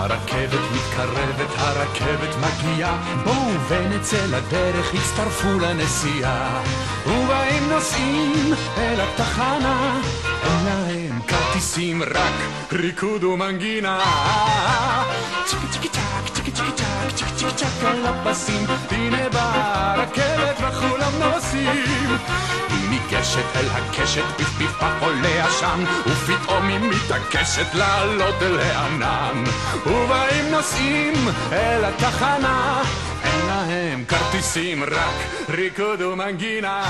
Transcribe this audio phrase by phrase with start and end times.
[0.00, 6.62] הרכבת מתקרבת, הרכבת מגיעה, בואו ונצא לדרך, הצטרפו לנסיעה.
[7.06, 10.00] ובאים נוסעים אל התחנה,
[10.44, 12.34] אין להם כרטיסים, רק
[12.72, 13.98] ריקוד ומנגינה.
[15.46, 20.06] צ'יקי צ'יקי צ'ק, צ'יקי צ'יקי צ'ק, צ'יקי צ'יקי צ'ק על הפסים, הנה באה
[20.40, 22.10] הרכבת וכולם נוסעים.
[22.90, 29.44] ניגשת אל הקשת, פיף פיף פח עולה עשן, ופתאום היא מתעקשת לעלות אל הענן.
[29.86, 31.14] ובאים נוסעים
[31.52, 32.82] אל התחנה,
[33.24, 36.82] אין להם כרטיסים, רק ריקוד ומנגינה.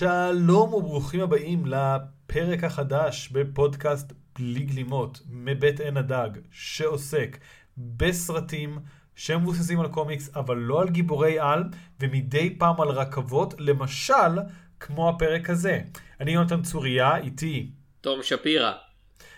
[0.00, 7.38] שלום וברוכים הבאים לפרק החדש בפודקאסט בלי גלימות מבית עין הדג שעוסק
[7.78, 8.78] בסרטים
[9.14, 11.64] שמבוססים על קומיקס אבל לא על גיבורי על
[12.00, 14.38] ומדי פעם על רכבות למשל
[14.80, 15.80] כמו הפרק הזה.
[16.20, 17.70] אני יונתן צוריה איתי
[18.00, 18.72] תום שפירא.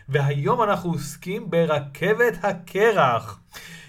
[0.08, 3.40] והיום אנחנו עוסקים ברכבת הקרח.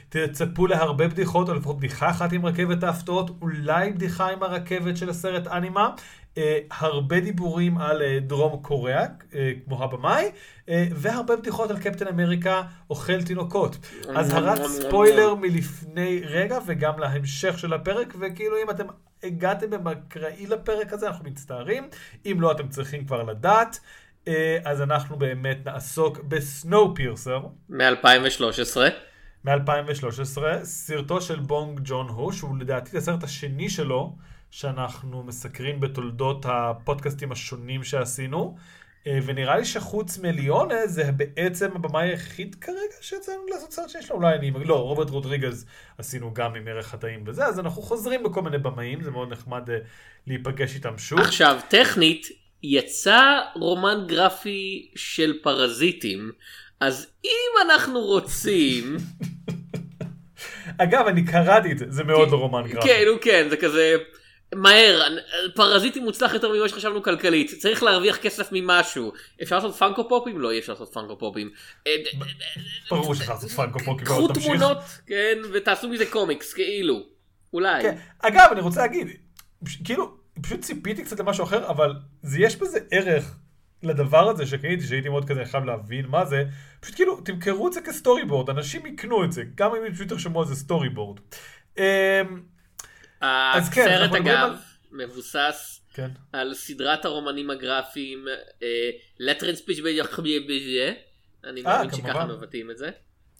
[0.09, 5.09] תצפו להרבה בדיחות, או לפחות בדיחה אחת עם רכבת ההפתעות, אולי בדיחה עם הרכבת של
[5.09, 5.89] הסרט אנימה.
[6.37, 10.31] אה, הרבה דיבורים על אה, דרום קוריאה, אה, כמו הבמאי,
[10.91, 13.77] והרבה בדיחות על קפטן אמריקה אוכל תינוקות.
[14.15, 18.85] אז הרץ ספוילר מלפני רגע וגם להמשך של הפרק, וכאילו אם אתם
[19.23, 21.87] הגעתם במקראי לפרק הזה, אנחנו מצטערים.
[22.25, 23.79] אם לא, אתם צריכים כבר לדעת.
[24.65, 27.41] אז אנחנו באמת נעסוק בסנואו פירסר.
[27.69, 28.77] מ-2013.
[29.45, 34.15] מ-2013, סרטו של בונג ג'ון הו, שהוא לדעתי הסרט השני שלו,
[34.53, 38.55] שאנחנו מסקרים בתולדות הפודקאסטים השונים שעשינו,
[39.07, 44.09] אה, ונראה לי שחוץ מליונה זה בעצם הבמאי היחיד כרגע שיצא לנו לעשות סרט שיש
[44.09, 45.65] לו, אולי אני, לא, רוברט רודריגז
[45.97, 49.69] עשינו גם עם ערך חטאים וזה, אז אנחנו חוזרים בכל מיני במאים, זה מאוד נחמד
[49.69, 49.77] אה,
[50.27, 51.19] להיפגש איתם שוב.
[51.19, 52.27] עכשיו, טכנית,
[52.63, 56.31] יצא רומן גרפי של פרזיטים,
[56.79, 58.97] אז אם אנחנו רוצים...
[60.83, 62.87] אגב, אני קראתי את זה, זה מאוד לא רומן גרפי.
[62.87, 63.95] כן, נו כן, זה כזה...
[64.55, 65.17] מהר,
[65.55, 69.13] פרזיטים מוצלח יותר ממה שחשבנו כלכלית, צריך להרוויח כסף ממשהו.
[69.43, 70.39] אפשר לעשות פאנקו פופים?
[70.39, 71.49] לא, אי אפשר לעשות פאנקו פופים.
[71.87, 71.91] אה,
[72.89, 74.77] ברור שאפשר לעשות Funko Pop ים, קחו תמונות,
[75.07, 77.03] כן, ותעשו מזה קומיקס, כאילו.
[77.53, 77.81] אולי.
[77.81, 77.97] כן.
[78.19, 79.07] אגב, אני רוצה להגיד,
[79.83, 81.93] כאילו, פשוט ציפיתי קצת למשהו אחר, אבל
[82.37, 83.35] יש בזה ערך
[83.83, 86.43] לדבר הזה שקניתי, שהייתי מאוד כזה חייב להבין מה זה,
[86.79, 90.41] פשוט כאילו, תמכרו את זה כ storyboard, אנשים יקנו את זה, גם אם פשוט ירשמו
[90.41, 91.19] על זה storyboard.
[93.73, 94.55] כן, הסרט אגב על-
[94.91, 96.07] מבוסס כן.
[96.33, 98.25] על סדרת הרומנים הגרפיים
[99.19, 100.91] Le Transperceneige,
[101.43, 102.25] אני אה, מאמין שככה.
[102.25, 102.89] מבטאים את זה,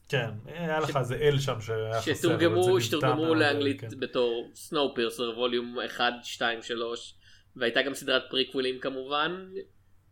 [0.09, 2.13] כן, היה לך איזה אל שם שהיה חסר.
[2.13, 3.87] שתורגמו שתורגמו מאוד, לאנגלית כן.
[3.99, 7.15] בתור Snowpiercer Volume 1, 2, 3
[7.55, 9.45] והייתה גם סדרת פריקווילים כמובן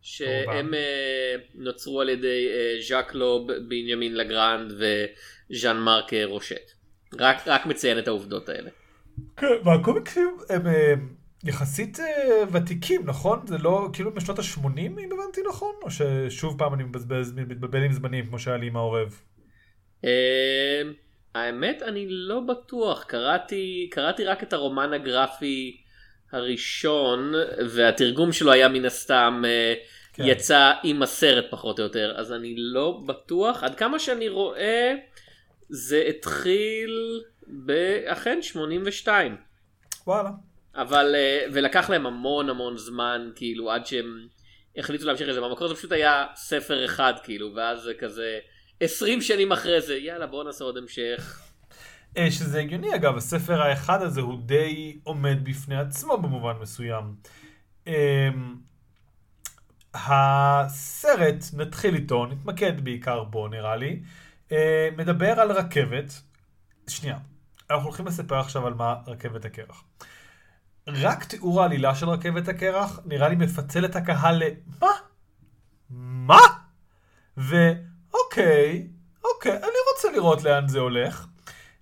[0.02, 0.74] שהם.
[0.74, 4.72] אה, נוצרו על ידי אה, ז'אק לוב, בנימין לגרנד
[5.50, 6.70] וז'אן מרק רושט.
[7.20, 8.70] רק, רק מציין את העובדות האלה.
[9.36, 10.94] כן, והקומיקסים הם אה,
[11.44, 13.46] יחסית אה, ותיקים, נכון?
[13.46, 15.74] זה לא, כאילו משנות ה-80 אם הבנתי נכון?
[15.82, 19.20] או ששוב פעם אני מבזבז, מתבלבל עם זמנים כמו שהיה לי עם העורב.
[20.04, 20.82] אה,
[21.34, 25.76] האמת אני לא בטוח קראתי קראתי רק את הרומן הגרפי
[26.32, 27.32] הראשון
[27.70, 29.74] והתרגום שלו היה מן הסתם אה,
[30.12, 30.22] כן.
[30.26, 34.94] יצא עם הסרט פחות או יותר אז אני לא בטוח עד כמה שאני רואה
[35.72, 39.36] זה התחיל באכן 82
[40.06, 40.30] וואלה.
[40.74, 44.26] אבל אה, ולקח להם המון המון זמן כאילו עד שהם
[44.76, 48.38] החליטו להמשיך את זה במקור זה פשוט היה ספר אחד כאילו ואז זה כזה
[48.80, 51.40] 20 שנים אחרי זה יאללה בואו נעשה עוד המשך.
[52.16, 57.14] אה, שזה הגיוני אגב, הספר האחד הזה הוא די עומד בפני עצמו במובן מסוים.
[57.86, 57.92] אמ,
[59.94, 64.02] הסרט, נתחיל איתו, נתמקד בעיקר בו נראה לי,
[64.96, 66.22] מדבר על רכבת.
[66.88, 67.18] שנייה,
[67.70, 69.84] אנחנו הולכים לספר עכשיו על מה רכבת הקרח.
[70.88, 74.48] רק תיאור העלילה של רכבת הקרח נראה לי מפצל את הקהל ל...
[74.80, 74.90] מה?
[75.90, 76.40] מה?
[77.36, 78.88] ואוקיי,
[79.24, 81.26] אוקיי, אני רוצה לראות לאן זה הולך.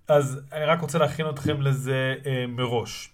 [0.09, 3.13] אז אני רק רוצה להכין אתכם לזה אה, מראש.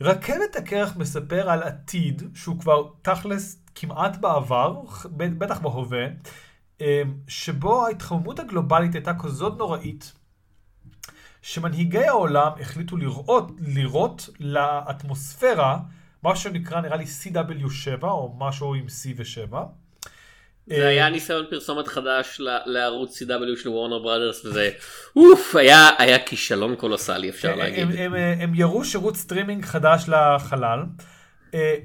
[0.00, 4.82] רכבת הקרח מספר על עתיד שהוא כבר תכלס כמעט בעבר,
[5.16, 6.08] בטח בהווה, אה,
[7.28, 10.12] שבו ההתחממות הגלובלית הייתה כזאת נוראית,
[11.42, 15.78] שמנהיגי העולם החליטו לראות, לירות לאטמוספירה,
[16.24, 19.56] משהו שנקרא נראה לי CW7 או משהו עם C ו-7.
[20.66, 24.70] זה היה ניסיון פרסומת חדש לערוץ CW של Warner Brothers וזה
[25.16, 27.82] אוף היה היה כישלון קולוסלי אפשר להגיד.
[27.82, 30.80] הם, הם, הם ירו שירות סטרימינג חדש לחלל,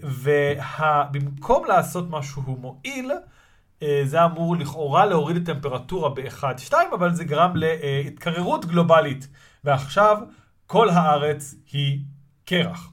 [0.03, 3.17] ובמקום לעשות משהו מועיל, אה,
[4.03, 9.27] זה אמור לכאורה להוריד את הטמפרטורה ב-1-2, אבל זה גרם להתקררות גלובלית.
[9.63, 10.17] ועכשיו
[10.67, 11.99] כל הארץ היא
[12.45, 12.91] קרח.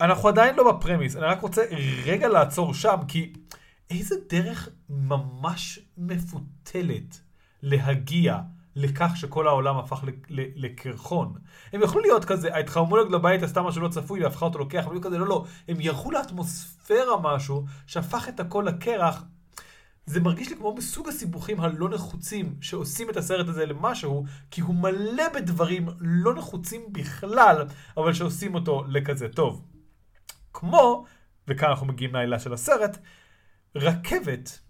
[0.00, 1.62] אנחנו עדיין לא בפרמיס, אני רק רוצה
[2.04, 3.32] רגע לעצור שם, כי
[3.90, 7.20] איזה דרך ממש מפותלת
[7.62, 8.38] להגיע
[8.76, 10.04] לכך שכל העולם הפך
[10.56, 11.34] לקרחון.
[11.72, 15.18] הם יכלו להיות כזה, ההתחממות הגלובלית עשתה משהו לא צפוי והפכה אותו לוקח, אבל כזה,
[15.18, 19.24] לא, לא, הם ירחו לאטמוספירה משהו שהפך את הכל לקרח.
[20.06, 24.74] זה מרגיש לי כמו מסוג הסיבוכים הלא נחוצים שעושים את הסרט הזה למשהו, כי הוא
[24.74, 27.66] מלא בדברים לא נחוצים בכלל,
[27.96, 29.64] אבל שעושים אותו לכזה טוב.
[30.52, 31.04] כמו,
[31.48, 32.98] וכאן אנחנו מגיעים לעילה של הסרט,
[33.76, 34.60] רכבת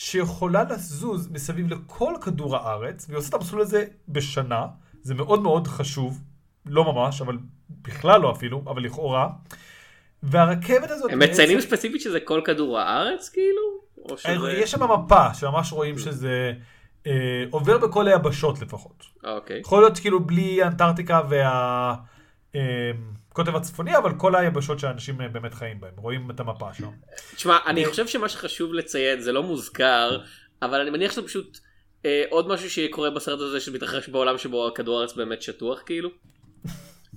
[0.00, 4.66] שיכולה לזוז מסביב לכל כדור הארץ, והיא עושה את המסלול הזה בשנה,
[5.02, 6.20] זה מאוד מאוד חשוב,
[6.66, 7.38] לא ממש, אבל
[7.82, 9.28] בכלל לא אפילו, אבל לכאורה.
[10.22, 11.12] והרכבת הזאת...
[11.12, 11.68] הם מציינים בעצם...
[11.68, 13.62] ספציפית שזה כל כדור הארץ כאילו?
[14.16, 14.52] שזה...
[14.52, 16.52] יש שם מפה שממש רואים שזה
[17.06, 19.04] אה, עובר בכל היבשות לפחות.
[19.24, 19.60] אוקיי.
[19.60, 21.94] יכול להיות כאילו בלי אנטארקטיקה וה...
[22.54, 22.90] אה,
[23.40, 26.90] הקוטב הצפוני, אבל כל היבשות שאנשים אה, באמת חיים בהם, רואים את המפה שם.
[27.36, 30.20] תשמע, אני חושב שמה שחשוב לציין, זה לא מוזכר,
[30.62, 31.58] אבל אני מניח שזה פשוט
[32.04, 36.10] אה, עוד משהו שקורה בסרט הזה שמתרחש בעולם שבו כדור הארץ באמת שטוח כאילו.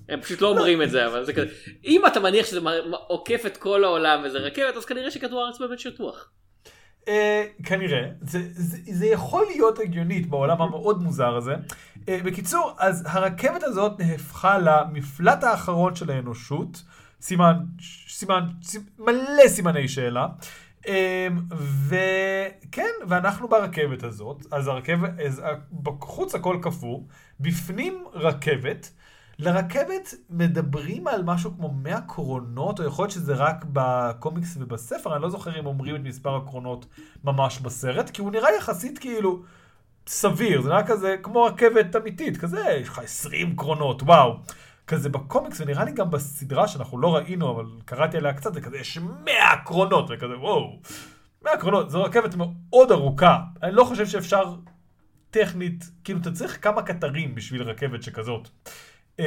[0.09, 1.47] הם פשוט לא אומרים את זה, אבל זה כזה,
[1.85, 2.59] אם אתה מניח שזה
[3.07, 6.29] עוקף את כל העולם וזה רכבת, אז כנראה שכדור הארץ באמת שטוח.
[7.07, 11.55] אה, כנראה, זה, זה, זה יכול להיות הגיונית בעולם המאוד מוזר הזה.
[12.09, 16.83] אה, בקיצור, אז הרכבת הזאת נהפכה למפלט האחרון של האנושות,
[17.21, 17.53] סימן,
[18.07, 20.27] סימן, סימן מלא סימני שאלה.
[20.87, 21.27] אה,
[21.87, 25.41] וכן, ואנחנו ברכבת הזאת, אז הרכבת, אז
[25.83, 26.99] בחוץ הכל קפוא,
[27.39, 28.91] בפנים רכבת.
[29.43, 35.21] לרכבת מדברים על משהו כמו 100 קרונות, או יכול להיות שזה רק בקומיקס ובספר, אני
[35.21, 36.85] לא זוכר אם אומרים את מספר הקרונות
[37.23, 39.43] ממש בסרט, כי הוא נראה יחסית כאילו
[40.07, 44.39] סביר, זה נראה כזה כמו רכבת אמיתית, כזה, יש לך 20 קרונות, וואו.
[44.87, 48.77] כזה בקומיקס, ונראה לי גם בסדרה שאנחנו לא ראינו, אבל קראתי עליה קצת, זה כזה,
[48.77, 49.33] יש 100
[49.65, 50.79] קרונות, וכזה, וואו.
[51.43, 53.39] 100 קרונות, זו רכבת מאוד ארוכה.
[53.63, 54.55] אני לא חושב שאפשר
[55.29, 58.49] טכנית, כאילו, אתה צריך כמה קטרים בשביל רכבת שכזאת.
[59.19, 59.25] אמ,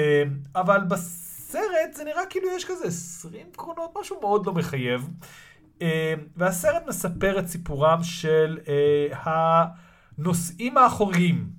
[0.54, 5.08] אבל בסרט זה נראה כאילו יש כזה 20 קרונות, משהו מאוד לא מחייב.
[5.80, 5.86] אמ,
[6.36, 9.42] והסרט מספר את סיפורם של אה,
[10.18, 11.50] הנוסעים האחוריים,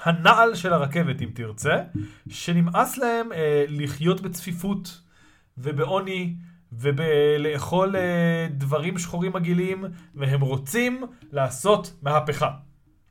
[0.00, 1.76] הנעל של הרכבת אם תרצה,
[2.28, 5.00] שנמאס להם אה, לחיות בצפיפות
[5.58, 6.34] ובעוני
[6.72, 9.84] ולאכול אה, דברים שחורים מגעילים,
[10.14, 11.02] והם רוצים
[11.32, 12.50] לעשות מהפכה.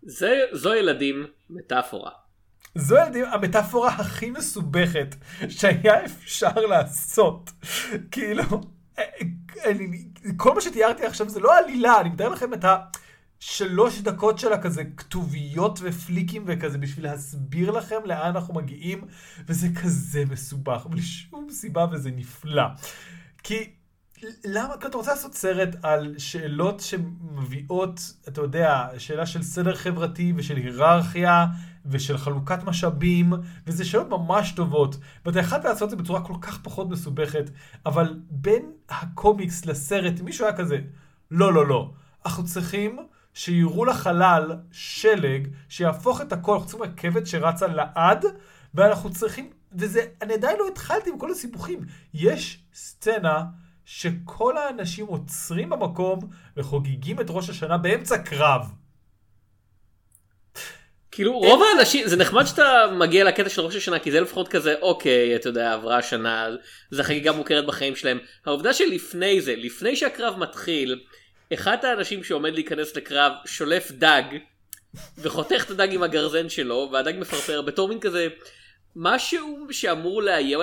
[0.01, 2.11] זה, זו ילדים מטאפורה.
[2.75, 2.95] זו
[3.31, 5.15] המטאפורה הכי מסובכת
[5.49, 7.51] שהיה אפשר לעשות.
[8.11, 8.43] כאילו,
[9.65, 10.03] אני,
[10.37, 12.65] כל מה שתיארתי עכשיו זה לא עלילה, אני מתאר לכם את
[13.41, 19.03] השלוש דקות שלה כזה כתוביות ופליקים וכזה בשביל להסביר לכם לאן אנחנו מגיעים,
[19.47, 22.63] וזה כזה מסובך, בלי שום סיבה וזה נפלא.
[23.43, 23.69] כי
[24.45, 30.33] למה, כי אתה רוצה לעשות סרט על שאלות שמביאות, אתה יודע, שאלה של סדר חברתי
[30.35, 31.45] ושל היררכיה
[31.89, 33.33] ושל חלוקת משאבים,
[33.67, 34.97] וזה שאלות ממש טובות.
[35.25, 37.49] ואתה יכולת לעשות את זה בצורה כל כך פחות מסובכת,
[37.85, 40.77] אבל בין הקומיקס לסרט, מישהו היה כזה,
[41.31, 41.91] לא, לא, לא.
[42.25, 42.99] אנחנו צריכים
[43.33, 48.25] שיראו לחלל שלג שיהפוך את הכל, אנחנו צריכים רכבת שרצה לעד,
[48.73, 51.79] ואנחנו צריכים, וזה, אני עדיין לא התחלתי עם כל הסיפוחים.
[52.13, 53.43] יש סצנה
[53.85, 56.19] שכל האנשים עוצרים במקום
[56.57, 58.73] וחוגגים את ראש השנה באמצע קרב.
[61.11, 64.75] כאילו רוב האנשים זה נחמד שאתה מגיע לקטע של ראש השנה כי זה לפחות כזה
[64.81, 66.49] אוקיי אתה יודע עברה שנה
[66.91, 68.19] זה חגיגה מוכרת בחיים שלהם.
[68.45, 70.99] העובדה שלפני זה לפני שהקרב מתחיל
[71.53, 74.23] אחד האנשים שעומד להיכנס לקרב שולף דג
[75.17, 78.27] וחותך את הדג עם הגרזן שלו והדג מפרפר בתור מין כזה
[78.95, 80.59] משהו שאמור לאיים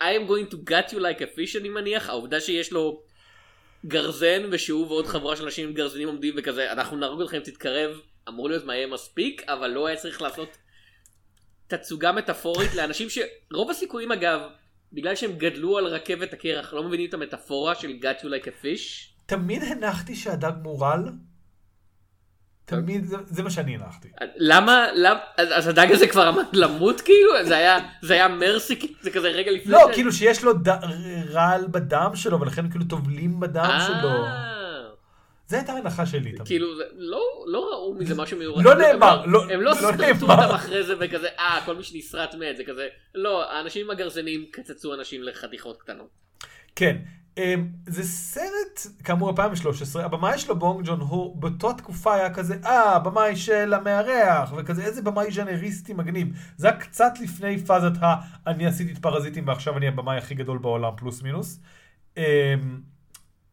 [0.00, 2.08] I am going to get you like a fish אני מניח.
[2.08, 3.02] העובדה שיש לו
[3.86, 8.48] גרזן ושהוא ועוד חבורה של אנשים עם גרזנים עומדים וכזה אנחנו נהרוג אתכם תתקרב אמור
[8.48, 10.56] להיות מהר מספיק, אבל לא היה צריך לעשות
[11.66, 14.40] תצוגה מטאפורית לאנשים שרוב הסיכויים אגב,
[14.92, 18.64] בגלל שהם גדלו על רכבת הקרח, לא מבינים את המטאפורה של got you like a
[18.64, 19.12] fish.
[19.26, 21.08] תמיד הנחתי שהדג מורל.
[22.64, 24.08] תמיד, זה, זה מה שאני הנחתי.
[24.36, 27.30] למה, למה, אז הדג הזה כבר עמד למות כאילו?
[27.44, 29.72] זה היה, זה היה מרסי, זה כזה רגע לפני.
[29.72, 29.94] לא, ש...
[29.94, 30.68] כאילו שיש לו ד...
[31.30, 33.86] רעל בדם שלו, ולכן כאילו טובלים בדם אה.
[33.86, 34.26] שלו.
[35.52, 36.32] זו הייתה ההנחה שלי.
[36.44, 38.64] כאילו, לא, לא ראו מזה משהו מיוחד.
[38.64, 42.56] לא נאמר, לא הם לא סרטו אותם אחרי זה וכזה, אה, כל מי שנשרט מת,
[42.56, 46.08] זה כזה, לא, האנשים עם הגרזנים קצצו אנשים לחתיכות קטנות.
[46.76, 46.96] כן.
[47.38, 52.96] אמ, זה סרט, כאמור, 2013, הבמאי שלו בונג ג'ון הו, באותה תקופה היה כזה, אה,
[52.96, 56.28] הבמאי של המארח, וכזה, איזה במאי ז'אנריסטי מגניב.
[56.56, 58.14] זה היה קצת לפני פאזת ה...
[58.46, 61.60] אני עשיתי את פרזיטים ועכשיו אני הבמאי הכי גדול בעולם, פלוס מינוס.
[62.16, 62.22] אמ,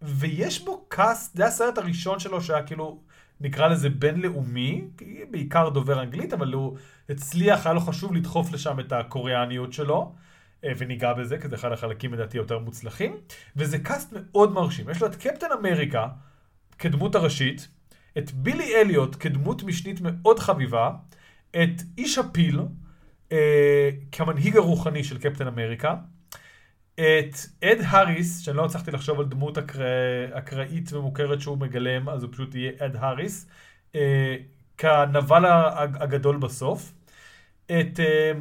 [0.01, 3.01] ויש בו קאסט, זה הסרט הראשון שלו שהיה כאילו,
[3.41, 4.87] נקרא לזה בינלאומי,
[5.31, 6.77] בעיקר דובר אנגלית, אבל הוא
[7.09, 10.15] הצליח, היה לו חשוב לדחוף לשם את הקוריאניות שלו.
[10.63, 13.17] אה, וניגע בזה, כי זה אחד החלקים לדעתי יותר מוצלחים,
[13.55, 14.89] וזה קאסט מאוד מרשים.
[14.89, 16.07] יש לו את קפטן אמריקה
[16.79, 17.67] כדמות הראשית,
[18.17, 20.91] את בילי אליוט כדמות משנית מאוד חביבה,
[21.51, 22.59] את איש הפיל
[23.31, 25.95] אה, כמנהיג הרוחני של קפטן אמריקה,
[26.99, 29.79] את אד האריס, שאני לא הצלחתי לחשוב על דמות אקר...
[30.31, 33.47] אקראית ומוכרת שהוא מגלם, אז הוא פשוט יהיה אד האריס,
[33.95, 34.35] אה,
[34.77, 36.93] כנבל הגדול בסוף.
[37.65, 38.31] את אה,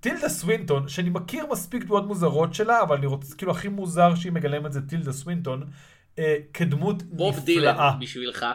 [0.00, 4.32] טילדה סווינטון, שאני מכיר מספיק דמות מוזרות שלה, אבל אני רוצה, כאילו הכי מוזר שהיא
[4.32, 5.70] מגלמת זה טילדה סווינטון,
[6.18, 7.16] אה, כדמות נפלאה.
[7.16, 8.46] בוב דילן בשבילך.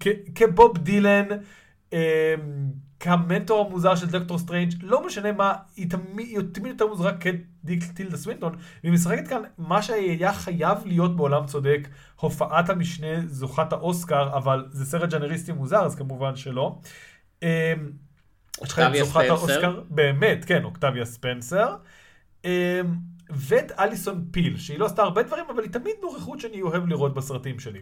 [0.34, 1.28] כבוב דילן,
[3.00, 7.12] כמנטור המוזר של דוקטור סטרנג', לא משנה מה, היא תמיד, היא תמיד יותר מוזרה
[7.80, 11.88] כטילדה סווינטון, והיא משחקת כאן מה שהיה חייב להיות בעולם צודק,
[12.20, 16.78] הופעת המשנה זוכת האוסקר, אבל זה סרט ג'אנריסטי מוזר, אז כמובן שלא.
[17.42, 17.72] אה,
[18.60, 19.82] אוקטביה ספנסר.
[19.90, 21.76] באמת, כן, אוקטביה ספנסר.
[22.44, 22.50] אמ,
[23.30, 27.14] ואת אליסון פיל, שהיא לא עשתה הרבה דברים, אבל היא תמיד נוכחות שאני אוהב לראות
[27.14, 27.80] בסרטים שלי.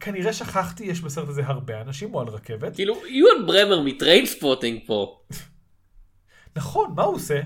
[0.00, 2.74] כנראה שכחתי, יש בסרט הזה הרבה אנשים, או על רכבת.
[2.74, 5.20] כאילו, יואן ברמר מ Trainspotting פה.
[6.56, 7.40] נכון, מה הוא עושה?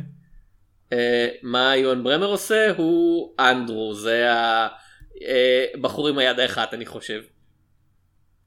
[0.91, 0.93] אה,
[1.43, 2.73] מה יואן ברמר עושה?
[2.77, 4.29] הוא אנדרו, זה
[5.75, 7.23] הבחור אה, עם היד האחת, אני חושב.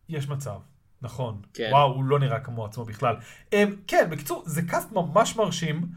[0.09, 0.57] יש מצב.
[1.01, 1.41] נכון.
[1.53, 1.69] כן.
[1.71, 3.15] וואו, הוא לא נראה כמו עצמו בכלל.
[3.51, 3.55] Um,
[3.87, 5.87] כן, בקיצור, זה קאסט ממש מרשים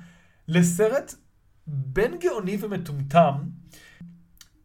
[0.49, 1.15] לסרט
[1.67, 3.33] בין גאוני ומטומטם,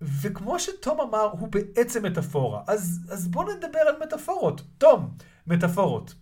[0.02, 2.62] וכמו שתום אמר, הוא בעצם מטאפורה.
[2.68, 4.62] אז, אז בואו נדבר על מטאפורות.
[4.78, 5.18] תום,
[5.48, 6.14] מטאפורות.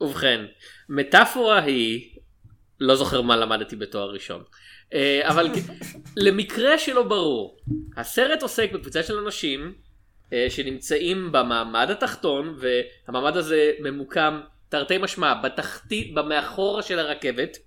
[0.00, 0.40] ובכן,
[0.88, 2.18] מטאפורה היא,
[2.80, 4.42] לא זוכר מה למדתי בתואר ראשון,
[4.94, 5.48] אה, אבל
[6.26, 7.58] למקרה שלא ברור,
[7.96, 9.74] הסרט עוסק בקבוצה של אנשים
[10.32, 17.58] אה, שנמצאים במעמד התחתון והמעמד הזה ממוקם תרתי משמע בתחתית במאחורה של הרכבת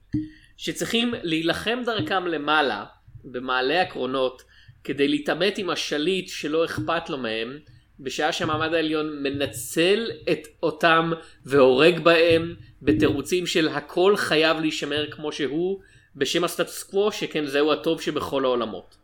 [0.58, 2.86] שצריכים להילחם דרכם למעלה
[3.24, 4.44] במעלה הקרונות
[4.86, 7.60] כדי להתעמת עם השליט שלא אכפת לו מהם
[8.00, 11.12] בשעה שהמעמד העליון מנצל את אותם
[11.46, 15.80] והורג בהם בתירוצים של הכל חייב להישמר כמו שהוא
[16.16, 18.98] בשם הסטטוס קוו שכן זהו הטוב שבכל העולמות.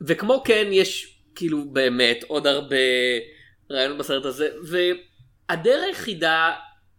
[0.00, 2.76] וכמו כן יש כאילו באמת עוד הרבה
[3.70, 6.52] רעיונות בסרט הזה והדרך היחידה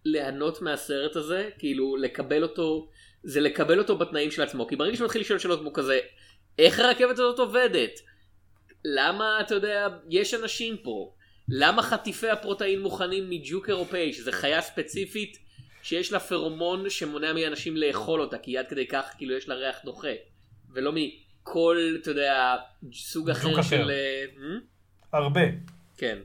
[0.05, 2.89] ליהנות מהסרט הזה כאילו לקבל אותו
[3.23, 5.99] זה לקבל אותו בתנאים של עצמו כי ברגע שמתחיל לשאול שאלות כמו כזה
[6.59, 7.99] איך הרכבת הזאת עובדת
[8.85, 11.13] למה אתה יודע יש אנשים פה
[11.49, 15.37] למה חטיפי הפרוטאין מוכנים מג'וקר או פיי שזה חיה ספציפית
[15.83, 19.77] שיש לה פרומון שמונע מאנשים לאכול אותה כי עד כדי כך כאילו יש לה ריח
[19.85, 20.13] דוחה
[20.73, 20.95] ולא מ...
[21.45, 22.55] כל, אתה יודע,
[22.93, 23.91] סוג אחר של...
[23.91, 24.61] אה, hmm?
[25.13, 25.41] הרבה.
[25.97, 26.17] כן.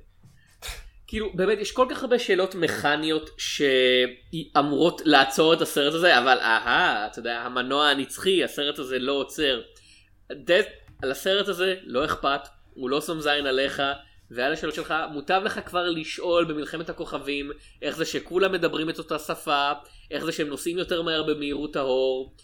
[1.06, 7.06] כאילו, באמת, יש כל כך הרבה שאלות מכניות שאמורות לעצור את הסרט הזה, אבל אהה,
[7.06, 9.60] אתה יודע, המנוע הנצחי, הסרט הזה לא עוצר.
[10.32, 10.62] דד,
[11.02, 12.40] על הסרט הזה לא אכפת,
[12.74, 13.82] הוא לא שם זין עליך,
[14.30, 17.50] ועל השאלות שלך, מוטב לך כבר לשאול במלחמת הכוכבים,
[17.82, 19.72] איך זה שכולם מדברים את אותה שפה,
[20.10, 22.34] איך זה שהם נוסעים יותר מהר במהירות האור.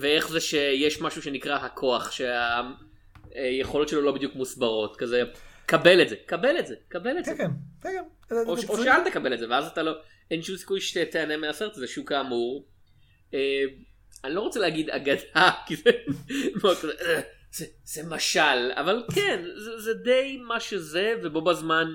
[0.00, 5.22] ואיך זה שיש משהו שנקרא הכוח, שהיכולות שלו לא בדיוק מוסברות, כזה,
[5.66, 7.36] קבל את זה, קבל את זה, קבל את זה.
[7.36, 7.50] כן,
[7.82, 7.88] כן,
[8.28, 8.34] כן.
[8.46, 9.92] או שאל תקבל את זה, ואז אתה לא,
[10.30, 12.66] אין שום סיכוי שתהנה מהסרט הזה, שהוא כאמור,
[13.34, 13.64] אה,
[14.24, 15.90] אני לא רוצה להגיד אגדה, כי זה
[17.00, 17.20] אה,
[17.84, 19.44] זה משל, אבל כן,
[19.78, 21.88] זה די מה שזה, ובו בזמן,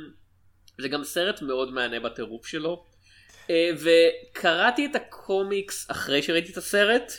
[0.82, 2.86] זה גם סרט מאוד מהנה בטירוף שלו.
[3.50, 7.12] אה, וקראתי את הקומיקס אחרי שראיתי את הסרט.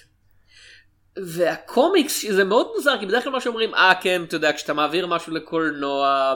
[1.17, 5.07] והקומיקס זה מאוד מוזר כי בדרך כלל מה שאומרים אה כן אתה יודע כשאתה מעביר
[5.07, 6.35] משהו לקולנוע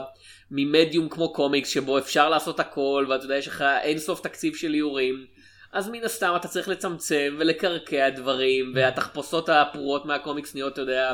[0.51, 4.73] ממדיום כמו קומיקס שבו אפשר לעשות הכל ואתה יודע יש לך אין סוף תקציב של
[4.73, 5.25] איורים
[5.71, 11.13] אז מן הסתם אתה צריך לצמצם ולקרקע דברים והתחפושות הפרועות מהקומיקס נהיות אתה יודע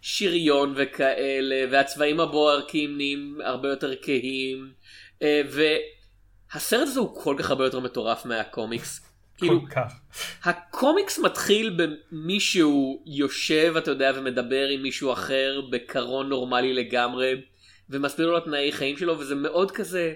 [0.00, 4.72] שריון וכאלה והצבעים הבוהרקים נהיים הרבה יותר כהים
[5.22, 9.04] אה, והסרט הזה הוא כל כך הרבה יותר מטורף מהקומיקס
[9.38, 9.94] כאילו, כך.
[10.44, 11.76] הקומיקס מתחיל
[12.10, 17.34] במישהו יושב, אתה יודע, ומדבר עם מישהו אחר בקרון נורמלי לגמרי,
[17.90, 20.12] ומסביר לו את תנאי חיים שלו, וזה מאוד כזה,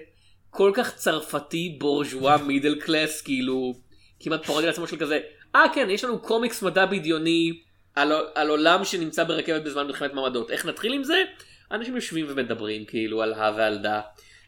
[0.49, 3.73] כל כך צרפתי בורז'ואה מידל קלאס, כאילו,
[4.19, 5.19] כמעט פרודיה לעצמו של כזה,
[5.55, 7.59] אה כן, יש לנו קומיקס מדע בדיוני
[7.95, 10.51] על, על עולם שנמצא ברכבת בזמן מלחמת מעמדות.
[10.51, 11.23] איך נתחיל עם זה?
[11.71, 13.99] אנשים יושבים ומדברים כאילו על הא ועל דא.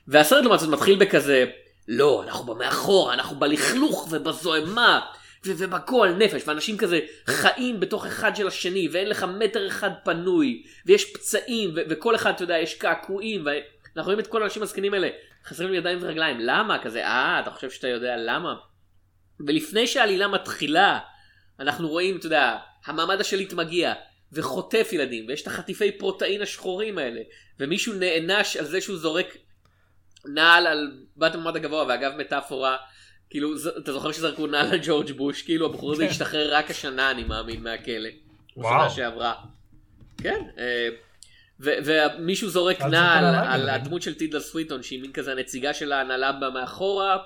[0.07, 1.45] והסרט לעומת זאת מתחיל בכזה,
[1.87, 4.99] לא, אנחנו במאחורה, אנחנו בלכלוך ובזוהמה.
[5.45, 10.63] ו- ובגועל נפש, ואנשים כזה חיים בתוך אחד של השני, ואין לך מטר אחד פנוי,
[10.85, 14.93] ויש פצעים, ו- וכל אחד, אתה יודע, יש קעקועים, ואנחנו רואים את כל האנשים הזקנים
[14.93, 15.09] האלה,
[15.45, 16.83] חסרים לי ידיים ורגליים, למה?
[16.83, 18.55] כזה, אה, אתה חושב שאתה יודע למה?
[19.47, 20.99] ולפני שהעלילה מתחילה,
[21.59, 23.93] אנחנו רואים, אתה יודע, המעמד השליט מגיע,
[24.33, 27.21] וחוטף ילדים, ויש את החטיפי פרוטאין השחורים האלה,
[27.59, 29.37] ומישהו נענש על זה שהוא זורק
[30.25, 32.77] נעל על בת המעמד הגבוה, ואגב מטאפורה,
[33.29, 37.11] כאילו, ז- אתה זוכר שזרקו נעל על ג'ורג' בוש, כאילו הבחור הזה השתחרר רק השנה,
[37.11, 38.09] אני מאמין, מהכלא.
[38.57, 38.79] או וואו.
[38.79, 39.33] שנה שעברה.
[40.17, 40.89] כן, אה,
[41.61, 43.69] ומישהו זורק נעל על.
[43.69, 47.17] הדמות של טידלה סוויטון, שהיא מין כזה הנציגה של ההנהלה מאחורה,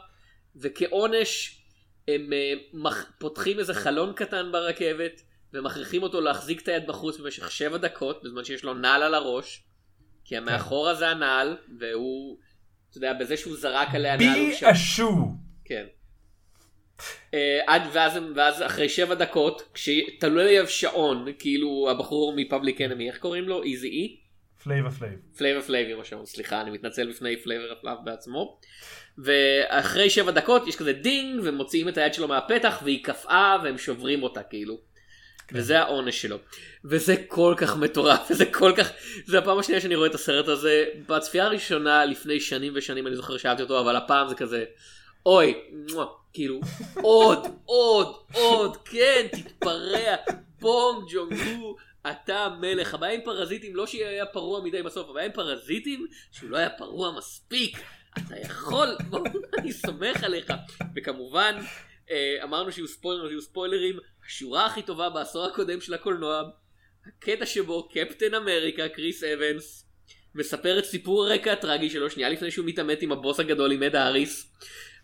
[0.55, 1.61] וכעונש
[2.07, 5.21] הם אה, פותחים איזה חלון קטן ברכבת,
[5.53, 9.63] ומכריחים אותו להחזיק את היד בחוץ במשך שבע דקות, בזמן שיש לו נעל על הראש,
[10.25, 12.37] כי המאחורה זה הנעל, והוא,
[12.89, 14.71] אתה יודע, בזה שהוא זרק עליה נעל, בי.
[14.71, 15.31] אשו.
[15.65, 15.85] כן.
[17.33, 23.17] אה, עד ואז, ואז אחרי שבע דקות, כשתלוי עליו שעון, כאילו הבחור מפבליק אנמי, איך
[23.17, 23.63] קוראים לו?
[23.63, 24.24] איזי אי?
[24.65, 25.13] פלייבה פלייב.
[25.37, 28.59] פלייבור פלייב עם השעון, סליחה, אני מתנצל בפני פלייבור פלייב בעצמו.
[29.17, 34.23] ואחרי שבע דקות יש כזה דינג, ומוציאים את היד שלו מהפתח, והיא קפאה, והם שוברים
[34.23, 34.77] אותה כאילו.
[35.51, 36.37] וזה העונש שלו.
[36.85, 38.91] וזה כל כך מטורף, וזה כל כך,
[39.25, 40.85] זה הפעם השנייה שאני רואה את הסרט הזה.
[41.07, 44.65] בצפייה הראשונה לפני שנים ושנים אני זוכר שאהבתי אותו, אבל הפעם זה כזה,
[45.25, 45.53] אוי,
[45.91, 46.59] מואה, כאילו,
[47.01, 50.15] עוד, עוד, עוד, כן, תתפרע,
[50.59, 51.75] בונג ג'ונגו,
[52.11, 52.93] אתה המלך.
[52.93, 56.69] הבעיה עם פרזיטים, לא שהוא היה פרוע מדי בסוף, הבעיה עם פרזיטים, שהוא לא היה
[56.69, 57.79] פרוע מספיק.
[58.17, 58.87] אתה יכול,
[59.57, 60.53] אני סומך עליך.
[60.95, 61.59] וכמובן,
[62.11, 63.99] אה, אמרנו שיהיו ספוילרים, יהיו ספוילרים.
[64.27, 66.43] השורה הכי טובה בעשור הקודם של הקולנוע,
[67.07, 69.85] הקטע שבו קפטן אמריקה, קריס אבנס,
[70.35, 73.95] מספר את סיפור הרקע הטרגי שלו שנייה לפני שהוא מתעמת עם הבוס הגדול עם אד
[73.95, 74.51] האריס.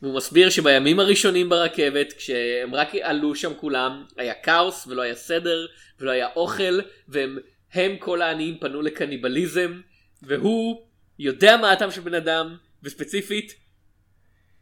[0.01, 5.65] והוא מסביר שבימים הראשונים ברכבת, כשהם רק עלו שם כולם, היה כאוס ולא היה סדר
[5.99, 7.37] ולא היה אוכל, והם
[7.73, 9.81] הם כל העניים פנו לקניבליזם,
[10.21, 10.87] והוא
[11.19, 13.53] יודע מה הטעם של בן אדם, וספציפית,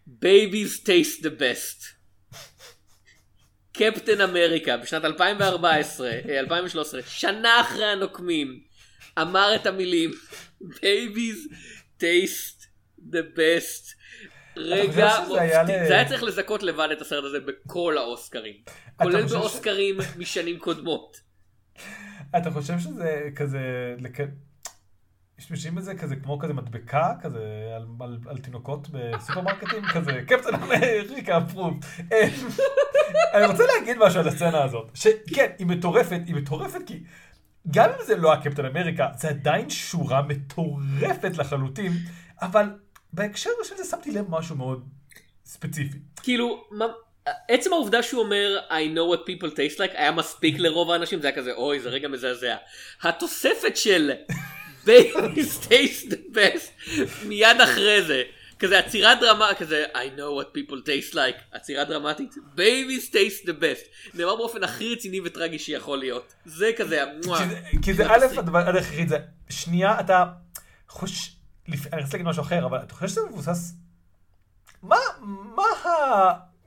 [0.07, 1.85] babies taste the best.
[3.73, 8.59] קפטן אמריקה בשנת 2014, אה, 2013, שנה אחרי הנוקמים,
[9.21, 10.11] אמר את המילים
[10.63, 11.53] babies
[11.99, 12.65] taste
[13.11, 13.98] the best.
[14.59, 15.11] רגע,
[15.65, 18.53] זה היה צריך לזכות לבד את הסרט הזה בכל האוסקרים.
[18.97, 21.21] כולל באוסקרים משנים קודמות.
[22.37, 23.95] אתה חושב שזה כזה.
[25.39, 31.37] משתמשים בזה כזה כמו כזה מדבקה כזה על, על, על תינוקות בסופרמרקטים כזה קפטן אמריקה
[31.37, 31.79] אפרוב.
[33.33, 37.03] אני רוצה להגיד משהו על הסצנה הזאת שכן היא מטורפת היא מטורפת כי
[37.71, 41.91] גם אם זה לא הקפטן אמריקה זה עדיין שורה מטורפת לחלוטין
[42.41, 42.65] אבל
[43.13, 44.85] בהקשר של זה שמתי לב משהו מאוד
[45.45, 45.97] ספציפי.
[46.23, 46.85] כאילו, מה,
[47.47, 51.27] עצם העובדה שהוא אומר I know what people taste like היה מספיק לרוב האנשים, זה
[51.27, 52.55] היה כזה אוי זה רגע מזעזע.
[53.01, 54.11] התוספת של
[54.85, 56.95] babies taste the best
[57.25, 58.23] מיד אחרי זה.
[58.59, 63.51] כזה עצירה דרמה, כזה I know what people taste like, עצירה דרמטית, babies taste the
[63.61, 67.03] best, נאמר באופן הכי רציני וטרגי שיכול להיות, זה כזה.
[67.81, 69.17] כי זה- א', הדבר היחיד זה,
[69.49, 70.23] שנייה אתה
[70.89, 71.31] חוש...
[71.93, 73.73] אני רוצה להגיד משהו אחר, אבל אתה חושב שזה מבוסס...
[74.83, 74.97] מה,
[75.55, 75.89] מה ה...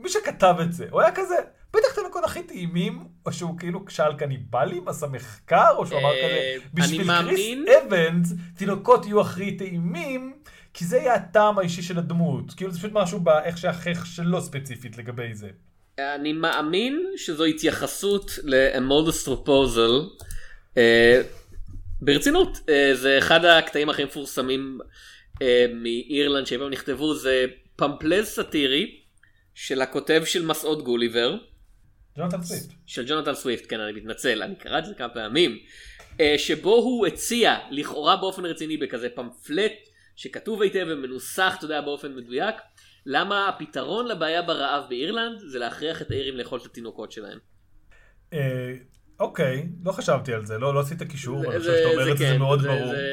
[0.00, 1.34] מי שכתב את זה, הוא היה כזה,
[1.72, 6.24] בטח תינוקות הכי טעימים, או שהוא כאילו שאל קניבלים, עשה מחקר, או שהוא אמר אה,
[6.24, 10.32] כזה, אני בשביל קריס אבנס, תינוקות יהיו הכי טעימים,
[10.74, 12.54] כי זה יהיה הטעם האישי של הדמות.
[12.54, 15.48] כאילו זה פשוט משהו באיך שהחייך שלו ספציפית לגבי זה.
[15.98, 20.24] אני מאמין שזו התייחסות ל-Modest Proposal.
[22.04, 24.78] ברצינות, אה, זה אחד הקטעים הכי מפורסמים
[25.42, 29.00] אה, מאירלנד שאי פעם נכתבו, זה פמפלט סאטירי
[29.54, 31.36] של הכותב של מסעות גוליבר,
[32.18, 32.72] ג'ונתן סוויפט.
[32.86, 35.58] של ג'ונתן סוויפט, כן אני מתנצל, אני קראתי את זה כמה פעמים,
[36.20, 39.72] אה, שבו הוא הציע לכאורה באופן רציני בכזה פמפלט
[40.16, 42.54] שכתוב היטב ומנוסח, אתה יודע, באופן מדויק,
[43.06, 47.38] למה הפתרון לבעיה ברעב באירלנד זה להכריח את האירים לאכול את התינוקות שלהם.
[49.22, 52.24] אוקיי, לא חשבתי על זה, לא, לא עשית קישור, אני חושב שאתה אומר את זה,
[52.24, 52.87] כן, זה מאוד זה- ברור.
[52.87, 53.12] זה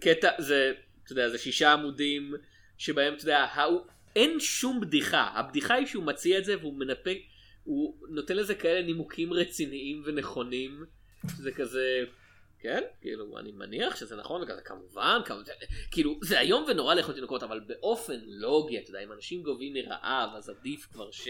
[0.00, 0.72] קטע, זה,
[1.04, 2.34] אתה יודע, זה שישה עמודים
[2.78, 5.30] שבהם, אתה יודע, ההוא- אין שום בדיחה.
[5.34, 7.18] הבדיחה היא שהוא מציע את זה והוא מנפק,
[7.64, 10.84] הוא נותן לזה כאלה נימוקים רציניים ונכונים,
[11.36, 12.04] שזה כזה,
[12.60, 15.42] כן, כאילו, אני מניח שזה נכון, וכזה, כמובן, כמובן,
[15.90, 20.30] כאילו, זה איום ונורא לאכול תינוקות, אבל באופן לוגי, אתה יודע, אם אנשים גובים מרעב,
[20.36, 21.28] אז עדיף כבר ש...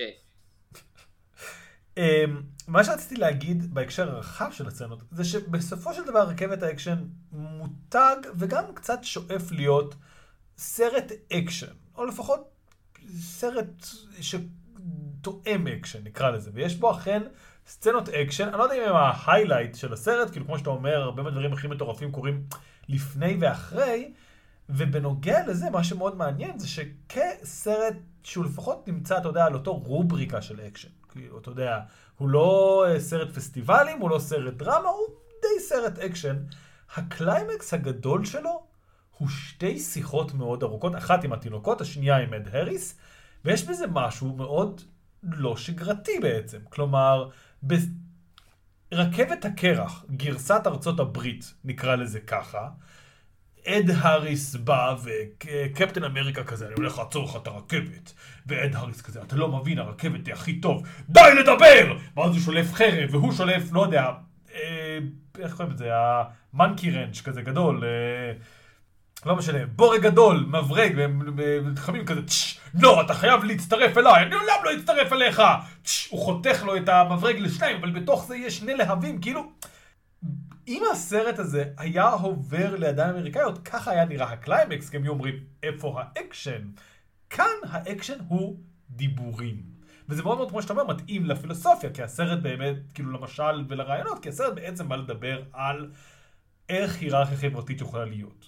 [2.01, 8.17] אמ, מה שרציתי להגיד בהקשר הרחב של הסצנות, זה שבסופו של דבר רכבת הקרח ממותג
[8.39, 9.95] וגם קצת שואף להיות
[10.59, 12.51] סרט אקשן, או לפחות
[13.21, 13.87] סרט
[14.21, 17.23] שתואם אקשן, נקרא לזה, ויש בו אכן
[17.67, 21.03] סצנות אקשן, אני לא יודע אם הם ה highlight של הסרט, כאילו כמו שאתה אומר,
[21.03, 22.45] הרבה מהדברים הכי מטורפים קורים
[22.89, 24.13] לפני ואחרי,
[24.69, 30.43] ובנוגע לזה, מה שמאוד מעניין זה שכסרט שהוא לפחות נמצא, אתה יודע, על אותו רובריקה
[30.43, 31.00] של אקשן.
[31.11, 31.81] כאילו, אתה יודע,
[32.19, 35.07] הוא לא אה, סרט פסטיבלים, הוא לא סרט דרמה, הוא
[35.43, 36.37] די סרט אקשן.
[36.97, 38.67] הקליימקס הגדול שלו
[39.19, 42.99] הוא שתי שיחות מאוד ארוכות, אחת עם התינוקות, השנייה עם אד הריס,
[43.45, 44.81] ויש בזה משהו מאוד
[45.23, 46.59] לא שגרתי בעצם.
[46.69, 47.29] כלומר,
[48.93, 52.69] ברכבת הקרח, גרסת ארצות הברית, נקרא לזה ככה,
[53.67, 58.13] אד האריס בא וקפטן אמריקה כזה, אני הולך לעצור לך את הרכבת.
[58.47, 61.97] ואד האריס כזה, אתה לא מבין, הרכבת היא הכי טוב, די לדבר!
[62.17, 64.11] ואז הוא שולף חרב, והוא שולף, לא יודע,
[64.55, 64.99] אה,
[65.39, 65.91] איך קוראים לזה,
[66.55, 68.33] המנקי רנץ' כזה גדול, אה,
[69.27, 70.93] לא משנה, בורג גדול, מברג,
[71.37, 75.43] ונלחמים כזה, צ'ש, לא, אתה חייב להצטרף אליי, אני לעולם לא אצטרף אליך!
[75.85, 79.53] צ'ש, הוא חותך לו את המברג לשניים, אבל בתוך זה יש שני להבים, כאילו...
[80.71, 85.35] אם הסרט הזה היה עובר לידיים אמריקאיות, ככה היה נראה הקליימקס, כי הם היו אומרים,
[85.63, 86.63] איפה האקשן?
[87.31, 89.63] כאן האקשן הוא דיבורים.
[90.09, 94.29] וזה מאוד מאוד, כמו שאתה אומר, מתאים לפילוסופיה, כי הסרט באמת, כאילו למסר ולרעיונות, כי
[94.29, 95.91] הסרט בעצם בא לדבר על
[96.69, 98.47] איך היררכיה חברתית יכולה להיות.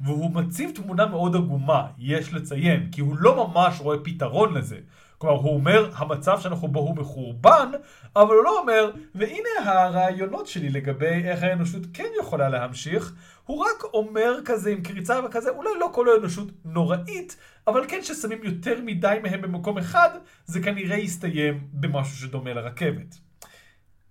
[0.00, 4.78] והוא מציב תמונה מאוד עגומה, יש לציין, כי הוא לא ממש רואה פתרון לזה.
[5.22, 7.70] כלומר, הוא אומר, המצב שאנחנו בו הוא מחורבן,
[8.16, 13.84] אבל הוא לא אומר, והנה הרעיונות שלי לגבי איך האנושות כן יכולה להמשיך, הוא רק
[13.94, 19.16] אומר כזה עם קריצה וכזה, אולי לא כל האנושות נוראית, אבל כן ששמים יותר מדי
[19.22, 20.08] מהם במקום אחד,
[20.46, 23.18] זה כנראה יסתיים במשהו שדומה לרכבת.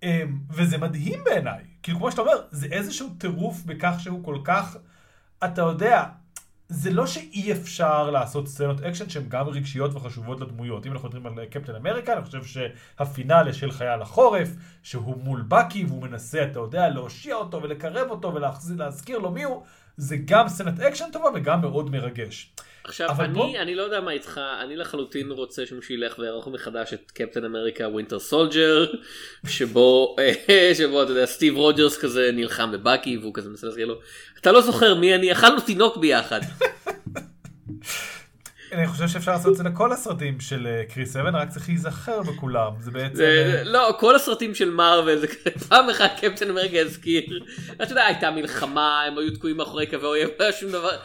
[0.02, 4.76] אמ, וזה מדהים בעיניי, כאילו כמו שאתה אומר, זה איזשהו טירוף בכך שהוא כל כך,
[5.44, 6.04] אתה יודע,
[6.72, 10.86] זה לא שאי אפשר לעשות סצנות אקשן שהן גם רגשיות וחשובות לדמויות.
[10.86, 14.48] אם אנחנו מדברים על קפטן אמריקה, אני חושב שהפינאלה של חייל החורף,
[14.82, 19.62] שהוא מול בקי והוא מנסה, אתה יודע, להושיע אותו ולקרב אותו ולהזכיר לו מי הוא,
[19.96, 22.52] זה גם סצנת אקשן טובה וגם מאוד מרגש.
[22.84, 23.58] עכשיו אני, בוא...
[23.58, 27.88] אני לא יודע מה איתך, אני לחלוטין רוצה שמישהו ילך ויערוך מחדש את קפטן אמריקה
[27.88, 28.86] Winter Soldier,
[29.46, 30.16] שבו,
[30.78, 33.94] שבו אתה יודע סטיב רוג'רס כזה נלחם בבאקי והוא כזה מנסה להזכיר לו,
[34.40, 36.40] אתה לא זוכר מי אני, אכלנו תינוק ביחד.
[38.72, 42.22] אני חושב שאפשר לעשות את זה לכל הסרטים של אה, קריס אבנס, רק צריך להיזכר
[42.22, 43.22] בכולם, זה בעצם...
[43.22, 45.26] אה, לא, כל הסרטים של מארוול, זה
[45.68, 50.30] פעם אחת קפטן אמריקה הזכיר, אתה יודע, הייתה מלחמה, הם היו תקועים מאחורי קווי אויב,
[50.38, 50.96] לא היה שום דבר,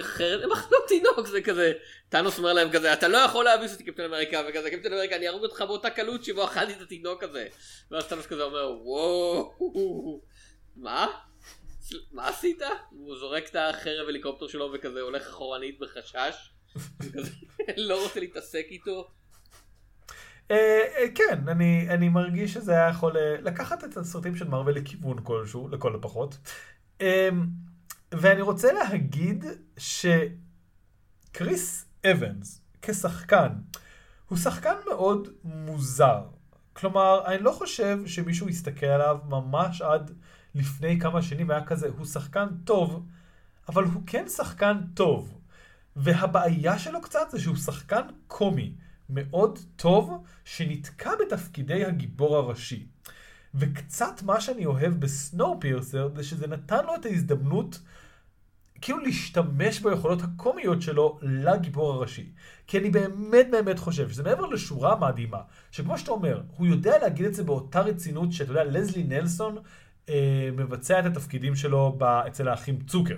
[0.00, 1.72] אחרת, הם אכלו תינוק, זה כזה,
[2.08, 5.28] טאנוס אומר להם כזה, אתה לא יכול להביס אותי קפטן אמריקה, וכזה, קפטן אמריקה, אני
[5.28, 7.46] ארוג אותך באותה קלות שבו אכלתי את התינוק הזה.
[7.90, 10.20] ואז טאנוס כזה אומר, וואו,
[10.76, 11.06] מה?
[12.12, 12.62] מה עשית?
[12.90, 16.55] הוא זורק את החרב הליקופטר שלו וכזה הולך אחורנית בחשש.
[17.76, 19.08] לא רוצה להתעסק איתו.
[20.50, 21.48] אה, אה, כן,
[21.88, 26.38] אני מרגיש שזה היה יכול אה, לקחת את הסרטים של מרוויל לכיוון כלשהו, לכל הפחות.
[28.12, 29.44] ואני רוצה להגיד
[31.36, 33.48] שקריס אבנס, כשחקן,
[34.28, 36.22] הוא שחקן מאוד מוזר.
[36.72, 40.10] כלומר, אני לא חושב שמישהו יסתכל עליו ממש עד
[40.54, 43.06] לפני כמה שנים והיה כזה, הוא שחקן טוב,
[43.68, 45.38] אבל הוא כן שחקן טוב.
[45.96, 48.72] והבעיה שלו קצת זה שהוא שחקן קומי
[49.08, 52.86] מאוד טוב, שנתקע בתפקידי הגיבור הראשי.
[53.54, 57.78] וקצת מה שאני אוהב בסנואו פירסר, זה שזה נתן לו את ההזדמנות
[58.80, 62.32] כאילו להשתמש ביכולות הקומיות שלו לגיבור הראשי.
[62.66, 67.26] כי אני באמת באמת חושב שזה מעבר לשורה מדהימה, שכמו שאתה אומר, הוא יודע להגיד
[67.26, 69.56] את זה באותה רצינות שאתה יודע, לזלי נלסון
[70.08, 73.16] אה, מבצע את התפקידים שלו אצל האחים צוקר.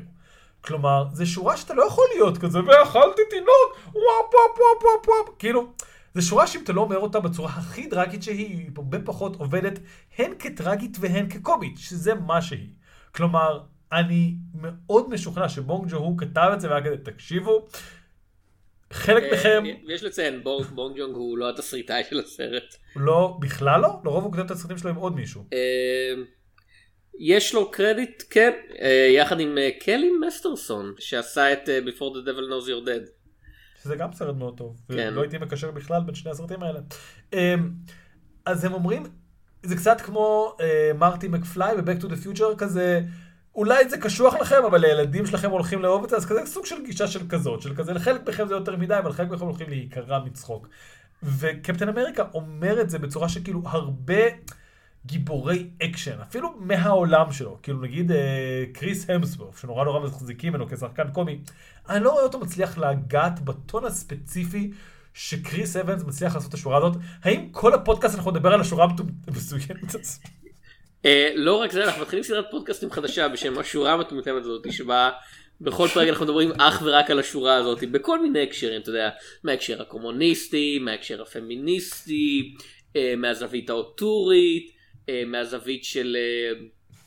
[0.61, 5.39] כלומר, זה שורה שאתה לא יכול להיות כזה, ואכלתי תינוק, וואפ וואפ וואפ וואפ וואפ,
[5.39, 5.73] כאילו,
[6.15, 9.79] זה שורה שאם אתה לא אומר אותה בצורה הכי טראגית שהיא, היא הרבה פחות עובדת
[10.19, 12.69] הן כטראגית והן כקומית, שזה מה שהיא.
[13.15, 13.61] כלומר,
[13.93, 17.67] אני מאוד משוכנע שבונג ג'ון הו כתב את זה והיה כזה, תקשיבו,
[18.93, 19.65] חלק אה, מכם...
[19.89, 22.77] יש לציין, בונג ג'ון הו לא התסריטאי של הסרט.
[22.97, 23.89] לא, בכלל לא?
[24.05, 25.45] לרוב הוא כותב את הסרטים שלו עם עוד מישהו.
[27.19, 32.29] יש לו קרדיט, כן, אה, יחד עם אה, קלי מסטרסון, שעשה את אה, Before the
[32.29, 33.11] Devil knows you're dead.
[33.83, 35.09] שזה גם סרט מאוד טוב, כן.
[35.13, 36.81] ולא הייתי מקשר בכלל בין שני הסרטים האלה.
[37.33, 37.71] אמ,
[38.47, 39.03] אז הם אומרים,
[39.63, 40.57] זה קצת כמו
[40.95, 43.01] מרטי מקפליי ב-Back to the Future, כזה,
[43.55, 46.85] אולי זה קשוח לכם, אבל הילדים שלכם הולכים לאהוב את זה, אז כזה סוג של
[46.85, 50.25] גישה של כזאת, של כזה, לחלק מכם זה יותר מדי, אבל חלק מכם הולכים להיקרע
[50.25, 50.69] מצחוק.
[51.23, 54.23] וקפטן אמריקה אומר את זה בצורה שכאילו הרבה...
[55.07, 61.11] גיבורי אקשן, אפילו מהעולם שלו, כאילו נגיד אה, קריס המסוורת', שנורא נורא מחזיקים ממנו כשחקן
[61.13, 61.39] קומי,
[61.89, 64.71] אני לא רואה אותו מצליח לגעת בטון הספציפי
[65.15, 66.97] שקריס אבנס מצליח לעשות את השורה הזאת.
[67.23, 68.87] האם כל הפודקאסט אנחנו נדבר על השורה
[69.27, 70.23] המסוימת הזאת?
[71.05, 75.11] אה, לא רק זה, אנחנו מתחילים סדרת פודקאסטים חדשה בשם השורה המטומטמת הזאת, שבה
[75.61, 79.11] בכל פרק אנחנו מדברים אך ורק על השורה הזאת, בכל מיני הקשרים, אתה יודע,
[79.45, 82.55] מההקשר הקומוניסטי, מההקשר הפמיניסטי,
[82.97, 84.78] אה, מהזווית האוטורית,
[85.27, 86.17] מהזווית של,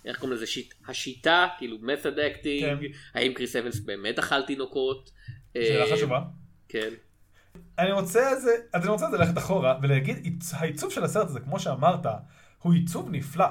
[0.06, 2.78] איך קוראים לזה, שיט, השיטה, כאילו method acting, כן.
[3.14, 5.12] האם קריס אבנס באמת אכל תינוקות.
[5.54, 6.22] שאלה חשובה.
[6.70, 6.90] כן.
[7.80, 12.06] אני רוצה זה, אז אני רוצה ללכת אחורה ולהגיד, העיצוב של הסרט הזה, כמו שאמרת,
[12.60, 13.46] הוא עיצוב נפלא.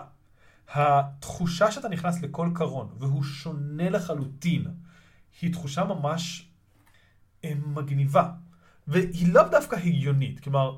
[0.68, 4.66] התחושה שאתה נכנס לכל קרון והוא שונה לחלוטין,
[5.40, 6.48] היא תחושה ממש
[7.44, 8.30] אה, מגניבה.
[8.88, 10.40] והיא לאו דווקא הגיונית.
[10.40, 10.76] כלומר,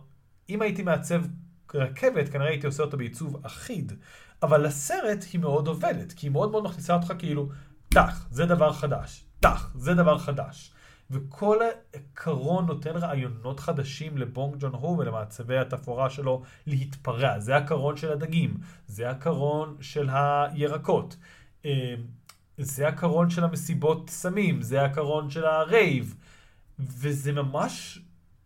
[0.48, 1.22] אם הייתי מעצב
[1.74, 3.92] רכבת, כנראה הייתי עושה אותה בעיצוב אחיד.
[4.42, 7.48] אבל לסרט היא מאוד עובדת, כי היא מאוד מאוד מכניסה אותך כאילו,
[7.88, 10.72] טח, זה דבר חדש, טח, זה דבר חדש.
[11.10, 17.40] וכל העיקרון נותן רעיונות חדשים לבונג ג'ון הו ולמעצבי התפאורה שלו להתפרע.
[17.40, 18.56] זה הקרון של הדגים,
[18.86, 21.16] זה הקרון של הירקות,
[21.64, 21.70] אמ,
[22.58, 26.14] זה הקרון של המסיבות סמים, זה הקרון של הרייב,
[26.78, 27.98] וזה ממש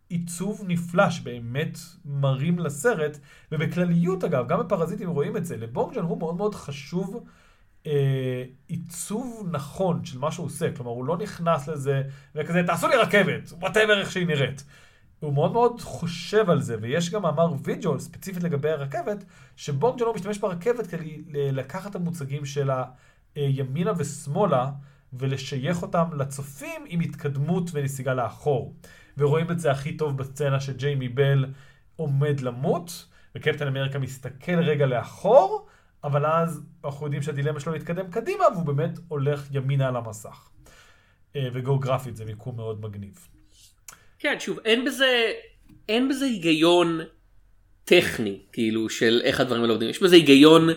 [0.08, 3.18] עיצוב נפלא שבאמת מרים לסרט,
[3.52, 7.24] ובכלליות אגב, גם בפרזיטים רואים את זה, לבונג ג'ון הו מאוד מאוד חשוב
[7.86, 12.02] אה, עיצוב נכון של מה שהוא עושה, כלומר הוא לא נכנס לזה
[12.34, 14.64] וכזה תעשו לי רכבת, whatever איך שהיא נראית.
[15.20, 19.24] הוא מאוד מאוד חושב על זה, ויש גם מאמר וידאו ספציפית לגבי הרכבת,
[19.56, 22.70] שבונג ג'לו משתמש ברכבת כדי לקחת את המוצגים של
[23.34, 24.70] הימינה ושמאלה,
[25.12, 28.74] ולשייך אותם לצופים עם התקדמות ונסיגה לאחור.
[29.18, 31.46] ורואים את זה הכי טוב בסצנה שג'יימי בל
[31.96, 35.66] עומד למות, וקפטן אמריקה מסתכל רגע לאחור,
[36.04, 40.48] אבל אז אנחנו יודעים שהדילמה שלו להתקדם קדימה, והוא באמת הולך ימינה על המסך.
[41.36, 43.28] אה, וגיאוגרפית זה מיקום מאוד מגניב.
[44.18, 45.32] כן, שוב, אין בזה,
[45.88, 47.00] אין בזה היגיון
[47.84, 49.90] טכני, כאילו, של איך הדברים האלה עובדים.
[49.90, 50.68] יש בזה היגיון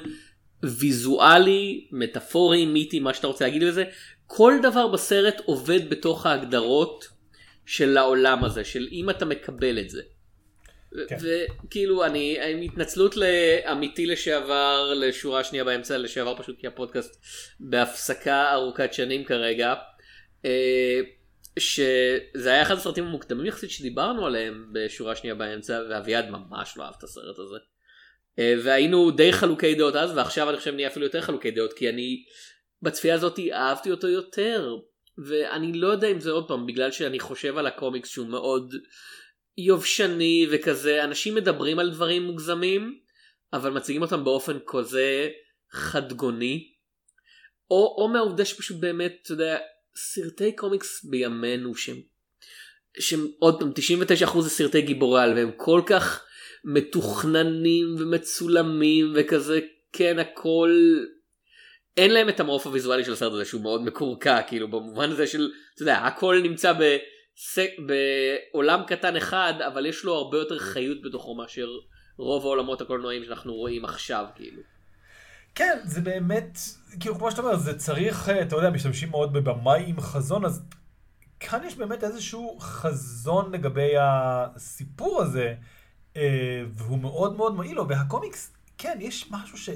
[0.63, 3.84] ויזואלי, מטאפורי, מיתי, מה שאתה רוצה להגיד לזה.
[4.28, 7.18] כל דבר בסרט עובד בתוך ההגדרות
[7.69, 10.01] של העולם הזה, של אם אתה מקבל את זה.
[11.08, 11.17] כן.
[11.21, 17.21] וכאילו אני עם התנצלות לאמיתי לשעבר לשורה שנייה באמצע לשעבר פשוט כי הפודקאסט
[17.60, 19.73] בהפסקה ארוכת שנים כרגע.
[20.45, 20.99] אה,
[21.60, 26.93] שזה היה אחד הסרטים המוקדמים יחסית שדיברנו עליהם בשורה שנייה באמצע ואביעד ממש לא אהב
[26.97, 27.58] את הסרט הזה.
[28.39, 31.89] אה, והיינו די חלוקי דעות אז ועכשיו אני חושב נהיה אפילו יותר חלוקי דעות כי
[31.89, 32.23] אני
[32.82, 34.75] בצפייה הזאת אהבתי אותו יותר
[35.25, 38.75] ואני לא יודע אם זה עוד פעם בגלל שאני חושב על הקומיקס שהוא מאוד
[39.58, 42.99] יובשני וכזה, אנשים מדברים על דברים מוגזמים,
[43.53, 45.29] אבל מציגים אותם באופן כזה
[45.71, 46.73] חדגוני,
[47.71, 49.58] או, או מהעובדה שפשוט באמת, אתה יודע,
[49.95, 51.97] סרטי קומיקס בימינו שהם,
[52.99, 53.71] שהם עוד פעם
[54.27, 56.25] 99% זה סרטי גיבורי על והם כל כך
[56.63, 59.60] מתוכננים ומצולמים וכזה,
[59.93, 60.71] כן הכל,
[61.99, 65.51] אין להם את המעוף הוויזואלי של הסרט הזה שהוא מאוד מקורקע, כאילו במובן הזה של,
[65.73, 66.97] אתה יודע, הכל נמצא ב...
[67.85, 71.67] בעולם קטן אחד אבל יש לו הרבה יותר חיות בתוכו מאשר
[72.17, 74.62] רוב העולמות הקולנועיים שאנחנו רואים עכשיו כאילו.
[75.55, 76.57] כן זה באמת
[76.99, 80.62] כאילו כמו שאתה אומר זה צריך אתה יודע משתמשים מאוד בבמאי עם חזון אז
[81.39, 85.55] כאן יש באמת איזשהו חזון לגבי הסיפור הזה
[86.17, 89.69] אה, והוא מאוד מאוד מועיל לו והקומיקס כן יש משהו ש...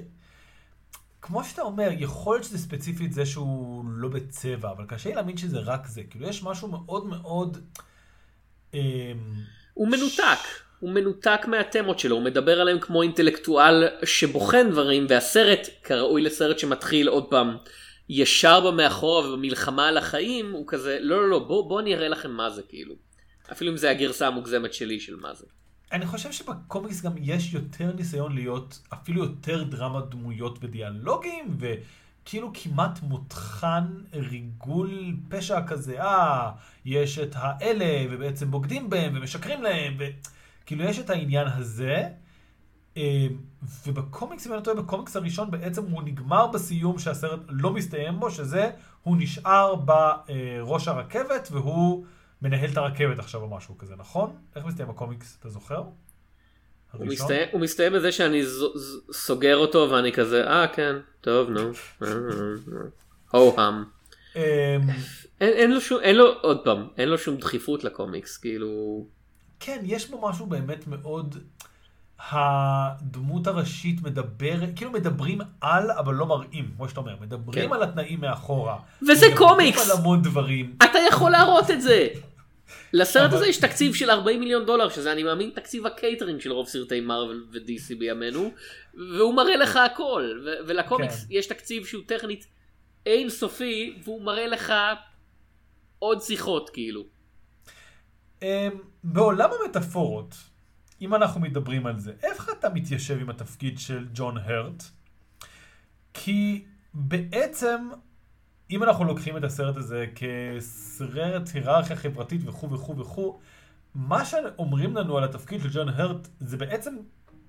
[1.26, 5.38] כמו שאתה אומר, יכול להיות שזה ספציפית זה שהוא לא בצבע, אבל קשה לי להאמין
[5.38, 6.04] שזה רק זה.
[6.10, 7.58] כאילו, יש משהו מאוד מאוד...
[8.74, 8.80] אמ,
[9.74, 10.40] הוא מנותק.
[10.80, 17.08] הוא מנותק מהתמות שלו, הוא מדבר עליהם כמו אינטלקטואל שבוחן דברים, והסרט, כראוי לסרט שמתחיל
[17.08, 17.58] עוד פעם
[18.10, 22.32] ישר במאחורה ובמלחמה על החיים, הוא כזה, לא לא לא, בוא, בוא אני אראה לכם
[22.32, 22.96] מה זה כאילו.
[23.52, 25.46] אפילו אם זה הגרסה המוגזמת שלי של מה זה.
[25.94, 33.02] אני חושב שבקומיקס גם יש יותר ניסיון להיות אפילו יותר דרמה דמויות ודיאלוגים, וכאילו כמעט
[33.02, 36.52] מותחן ריגול פשע כזה, אה,
[36.86, 42.10] יש את האלה, ובעצם בוגדים בהם ומשקרים להם, וכאילו יש את העניין הזה.
[42.98, 43.28] אה,
[43.88, 48.32] ובקומיקס, אם אני לא טועה, בקומיקס הראשון בעצם הוא נגמר בסיום שהסרט לא מסתיים בו,
[48.32, 48.72] שזה,
[49.04, 52.06] הוא נשאר בראש הרכבת והוא...
[52.44, 54.36] מנהל את הרכבת עכשיו או משהו כזה, נכון?
[54.56, 55.84] איך מסתיים הקומיקס, אתה זוכר?
[56.92, 58.42] הוא מסתיים, הוא מסתיים בזה שאני
[59.12, 61.72] סוגר אותו ואני כזה, אה כן, טוב נו,
[63.34, 63.84] הו-האם.
[64.36, 64.42] אמ,
[65.42, 69.06] אין לו שום, אין לו, עוד פעם, אין לו שום דחיפות לקומיקס, כאילו...
[69.60, 71.38] כן, יש בו משהו באמת מאוד...
[72.32, 77.76] הדמות הראשית מדברת, כאילו מדברים על, אבל לא מראים, כמו שאתה אומר, מדברים כן.
[77.76, 78.78] על התנאים מאחורה.
[79.02, 79.90] וזה מדברים קומיקס.
[79.90, 80.76] על המון דברים.
[80.84, 82.08] אתה יכול להראות את זה.
[82.94, 86.52] לסרט אבל- הזה יש תקציב של 40 מיליון דולר, שזה אני מאמין תקציב הקייטרינג של
[86.52, 88.52] רוב סרטי מארוול ו-DC בימינו,
[88.94, 91.28] והוא מראה לך הכל, ו- ולקומיקס כן.
[91.30, 92.48] יש תקציב שהוא טכנית
[93.06, 94.74] אין סופי, והוא מראה לך
[96.00, 97.06] עוד שיחות כאילו.
[98.42, 98.48] אמ,
[99.04, 100.36] בעולם המטאפורות,
[101.02, 104.84] אם אנחנו מדברים על זה, איך אתה מתיישב עם התפקיד של ג'ון הרט?
[106.14, 107.90] כי בעצם,
[108.74, 113.40] אם אנחנו לוקחים את הסרט הזה כסרט היררכיה חברתית וכו' וכו' וכו',
[113.96, 116.96] מה שאומרים לנו על התפקיד של ג'ון הרט זה בעצם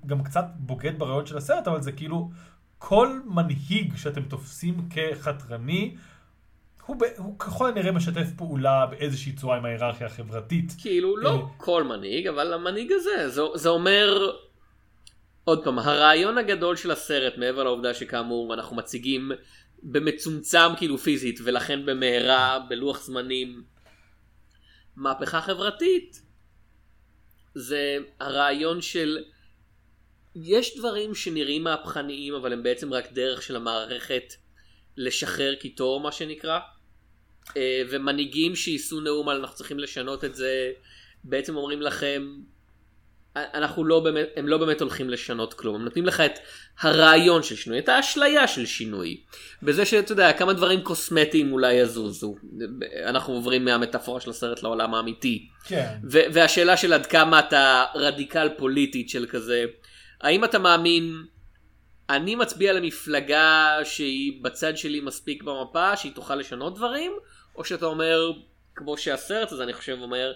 [0.07, 2.31] גם קצת בוגד ברעיון של הסרט, אבל זה כאילו
[2.79, 5.97] כל מנהיג שאתם תופסים כחתרני,
[6.87, 10.73] הוא, ב, הוא ככל הנראה משתף פעולה באיזושהי צורה עם ההיררכיה החברתית.
[10.79, 11.41] כאילו לא אה.
[11.57, 14.31] כל מנהיג, אבל המנהיג הזה, זה, זה אומר,
[15.45, 19.33] עוד פעם, הרעיון הגדול של הסרט, מעבר לעובדה שכאמור אנחנו מציגים
[19.85, 23.65] במצומצם כאילו פיזית, ולכן במהרה, בלוח זמנים,
[24.97, 26.23] מהפכה חברתית,
[27.55, 29.19] זה הרעיון של
[30.37, 34.35] יש דברים שנראים מהפכניים, אבל הם בעצם רק דרך של המערכת
[34.97, 36.59] לשחרר קיטור, מה שנקרא.
[37.57, 40.73] אה, ומנהיגים שיישאו נאום על אנחנו צריכים לשנות את זה,
[41.25, 42.37] בעצם אומרים לכם,
[43.37, 46.39] אנחנו לא באמת, הם לא באמת הולכים לשנות כלום, הם נותנים לך את
[46.81, 49.21] הרעיון של שינוי, את האשליה של שינוי.
[49.63, 52.35] בזה שאתה יודע, כמה דברים קוסמטיים אולי יזוזו.
[53.05, 55.49] אנחנו עוברים מהמטאפורה של הסרט לעולם האמיתי.
[55.65, 55.95] כן.
[56.11, 59.65] ו- והשאלה של עד כמה אתה רדיקל פוליטית של כזה,
[60.21, 61.25] האם אתה מאמין,
[62.11, 67.13] אני מצביע למפלגה שהיא בצד שלי מספיק במפה, שהיא תוכל לשנות דברים,
[67.57, 68.33] או שאתה אומר,
[68.75, 70.33] כמו שהסרט הזה אני חושב אומר,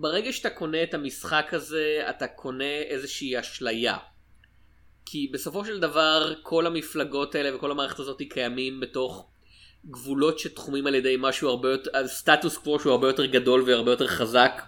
[0.00, 3.96] ברגע שאתה קונה את המשחק הזה, אתה קונה איזושהי אשליה.
[5.06, 9.30] כי בסופו של דבר כל המפלגות האלה וכל המערכת הזאת קיימים בתוך
[9.90, 14.06] גבולות שתחומים על ידי משהו הרבה יותר, סטטוס קוו שהוא הרבה יותר גדול והרבה יותר
[14.06, 14.62] חזק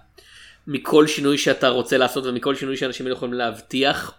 [0.66, 4.14] מכל שינוי שאתה רוצה לעשות ומכל שינוי שאנשים יכולים להבטיח.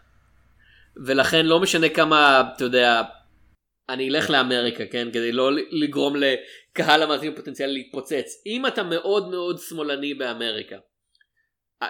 [1.05, 3.01] ולכן לא משנה כמה, אתה יודע,
[3.89, 5.07] אני אלך לאמריקה, כן?
[5.13, 8.41] כדי לא לגרום לקהל המאזינים הפוטנציאלי להתפוצץ.
[8.45, 10.75] אם אתה מאוד מאוד שמאלני באמריקה,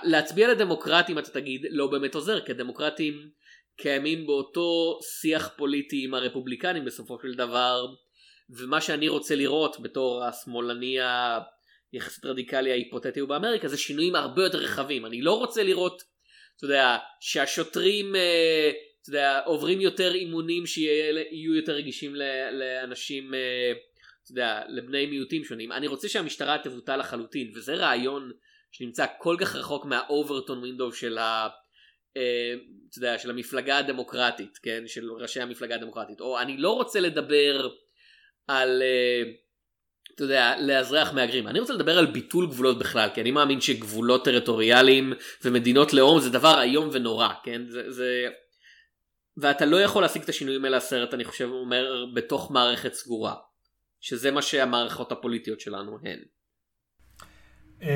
[0.03, 3.29] להצביע לדמוקרטים אתה תגיד לא באמת עוזר, כי הדמוקרטים
[3.77, 7.85] קיימים באותו שיח פוליטי עם הרפובליקנים בסופו של דבר,
[8.49, 10.97] ומה שאני רוצה לראות בתור השמאלני
[11.93, 15.05] היחסית רדיקלי ההיפותטי באמריקה זה שינויים הרבה יותר רחבים.
[15.05, 16.03] אני לא רוצה לראות,
[16.57, 22.15] אתה יודע, שהשוטרים, אה, אתה יודע, עוברים יותר אימונים שיהיו יותר רגישים
[22.51, 23.71] לאנשים, אה,
[24.23, 25.71] אתה יודע, לבני מיעוטים שונים.
[25.71, 28.31] אני רוצה שהמשטרה תבוטל לחלוטין, וזה רעיון
[28.71, 31.47] שנמצא כל כך רחוק מהאוברטון ווינדו של ה...
[32.17, 32.53] אה,
[32.89, 34.83] אתה יודע, של המפלגה הדמוקרטית, כן?
[34.87, 36.21] של ראשי המפלגה הדמוקרטית.
[36.21, 37.69] או אני לא רוצה לדבר
[38.47, 39.31] על, אה,
[40.15, 41.47] אתה יודע, לאזרח מהגרים.
[41.47, 46.29] אני רוצה לדבר על ביטול גבולות בכלל, כי אני מאמין שגבולות טריטוריאליים ומדינות לאום זה
[46.29, 47.61] דבר איום ונורא, כן?
[47.69, 48.27] זה, זה...
[49.37, 53.35] ואתה לא יכול להשיג את השינויים האלה הסרט, אני חושב, אומר, בתוך מערכת סגורה.
[54.01, 56.19] שזה מה שהמערכות הפוליטיות שלנו הן.
[57.81, 57.87] אמ,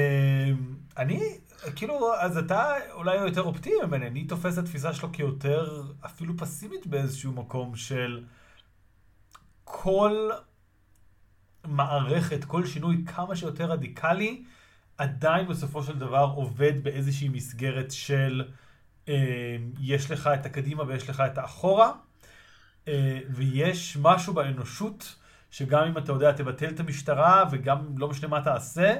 [0.98, 1.38] אני,
[1.76, 6.88] כאילו, אז אתה אולי יותר אופטימי ממני, אני תופס את התפיסה שלו כיותר אפילו פסימית
[6.88, 8.24] באיזשהו מקום של
[9.64, 10.30] כל
[11.64, 14.44] מערכת, כל שינוי כמה שיותר רדיקלי,
[14.98, 18.44] עדיין בסופו של דבר עובד באיזושהי מסגרת של
[19.10, 21.92] אה, יש לך את הקדימה ויש לך את האחורה,
[22.88, 25.16] אה, ויש משהו באנושות
[25.52, 28.96] שגם אם אתה יודע, תבטל את המשטרה וגם לא משנה מה תעשה,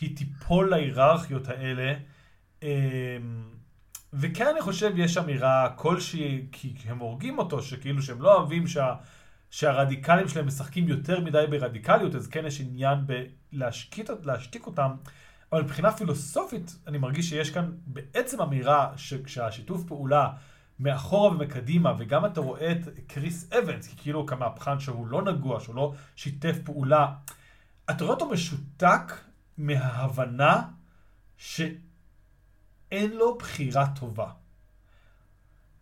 [0.00, 1.94] היא תיפול להיררכיות האלה.
[2.62, 2.68] אמ,
[4.12, 8.94] וכן אני חושב יש אמירה כלשהי, כי הם הורגים אותו, שכאילו שהם לא אוהבים שה,
[9.50, 12.98] שהרדיקלים שלהם משחקים יותר מדי ברדיקליות, אז כן יש עניין
[13.52, 14.90] בלהשקיט, להשתיק אותם.
[15.52, 20.32] אבל מבחינה פילוסופית, אני מרגיש שיש כאן בעצם אמירה שכשהשיתוף פעולה
[20.80, 25.74] מאחורה ומקדימה, וגם אתה רואה את קריס אבנס, כי כאילו כמהפכן שהוא לא נגוע, שהוא
[25.74, 27.12] לא שיתף פעולה,
[27.90, 29.12] אתה רואה אותו משותק
[29.60, 30.62] מההבנה
[31.36, 34.26] שאין לו בחירה טובה.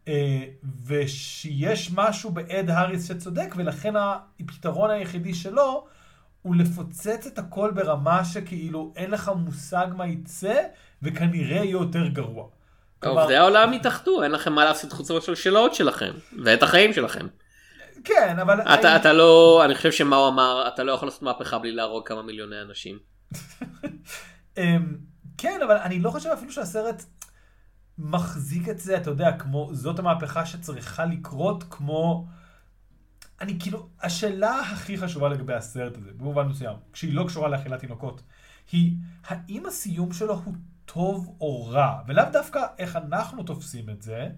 [0.09, 0.45] אה,
[0.87, 5.87] ושיש משהו באד האריס שצודק, ולכן הפתרון היחידי שלו
[6.43, 10.63] הוא לפוצץ את הכל ברמה שכאילו אין לך מושג מה יצא,
[11.03, 12.49] וכנראה יהיה יותר גרוע.
[13.05, 16.13] עובדי העולם יתאחדו, אין לכם מה לעשות חוץ מהשאלות שלכם,
[16.45, 17.27] ואת החיים שלכם.
[18.05, 18.61] כן, אבל...
[18.61, 22.09] אתה, אתה לא, אני חושב שמה הוא אמר, אתה לא יכול לעשות מהפכה בלי להרוג
[22.09, 22.99] כמה מיליוני אנשים.
[24.59, 24.97] אמ,
[25.39, 27.05] כן, אבל אני לא חושב אפילו שהסרט
[27.99, 32.27] מחזיק את זה, אתה יודע, כמו, זאת המהפכה שצריכה לקרות, כמו...
[33.41, 38.23] אני כאילו, השאלה הכי חשובה לגבי הסרט הזה, במובן מסוים, כשהיא לא קשורה לאכילת תינוקות,
[38.73, 38.93] היא
[39.27, 40.55] האם הסיום שלו הוא
[40.85, 44.29] טוב או רע, ולאו דווקא איך אנחנו תופסים את זה,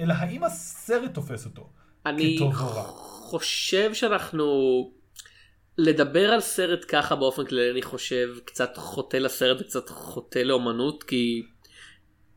[0.00, 1.70] אלא האם הסרט תופס אותו
[2.06, 2.82] אני כטוב או רע.
[3.30, 4.44] חושב שאנחנו...
[5.78, 11.42] לדבר על סרט ככה באופן כללי אני חושב קצת חוטא לסרט וקצת חוטא לאומנות כי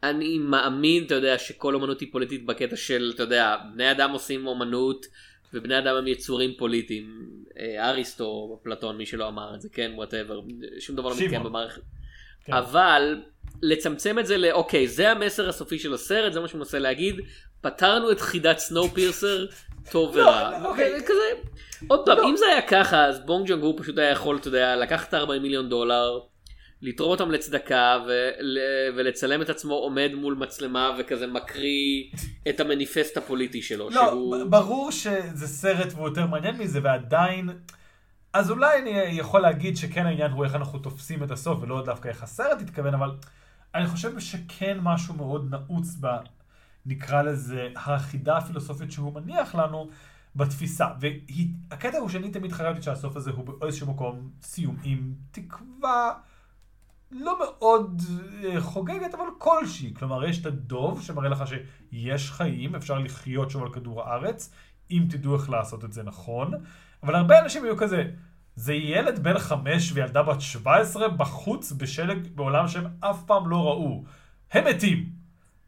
[0.03, 4.47] אני מאמין אתה יודע שכל אומנות היא פוליטית בקטע של אתה יודע בני אדם עושים
[4.47, 5.05] אומנות
[5.53, 7.29] ובני אדם הם יצורים פוליטיים
[7.59, 10.41] אה, אריסטו אפלטון מי שלא אמר את זה כן whatever
[10.79, 11.15] שום דבר לא.
[11.15, 11.81] מתקיים במערכת
[12.45, 12.53] כן.
[12.53, 13.21] אבל
[13.61, 17.15] לצמצם את זה לאוקיי זה המסר הסופי של הסרט זה מה שהוא מנסה להגיד
[17.61, 19.45] פתרנו את חידת Snowpiercer
[19.91, 20.59] טוב לא, ורע.
[20.59, 21.01] לא, אוקיי.
[21.05, 21.49] כזה
[21.87, 22.29] עוד פעם לא.
[22.29, 25.13] אם זה היה ככה אז בונג ג'ונג הוא פשוט היה יכול אתה יודע לקחת את
[25.13, 26.19] 40 מיליון דולר.
[26.83, 28.57] לתרום אותם לצדקה ול,
[28.95, 32.03] ולצלם את עצמו עומד מול מצלמה וכזה מקריא
[32.49, 33.89] את המניפסט הפוליטי שלו.
[33.89, 34.35] לא, שהוא...
[34.49, 37.49] ברור שזה סרט והוא יותר מעניין מזה, ועדיין...
[38.33, 42.07] אז אולי אני יכול להגיד שכן העניין הוא איך אנחנו תופסים את הסוף, ולא דווקא
[42.07, 43.17] איך הסרט התכוון, אבל
[43.75, 46.07] אני חושב שכן משהו מאוד נעוץ ב...
[46.85, 49.89] נקרא לזה, החידה הפילוסופית שהוא מניח לנו
[50.35, 50.87] בתפיסה.
[50.99, 56.13] והקטע הוא שאני תמיד חשבתי שהסוף הזה הוא באיזשהו מקום סיום עם תקווה
[57.11, 58.01] לא מאוד
[58.43, 59.93] אה, חוגגת, אבל כלשהי.
[59.93, 64.53] כלומר, יש את הדוב שמראה לך שיש חיים, אפשר לחיות שוב על כדור הארץ,
[64.91, 66.51] אם תדעו איך לעשות את זה נכון.
[67.03, 68.03] אבל הרבה אנשים היו כזה,
[68.55, 74.03] זה ילד בן חמש וילדה בת 17 בחוץ בשלג בעולם שהם אף פעם לא ראו.
[74.51, 75.09] הם מתים.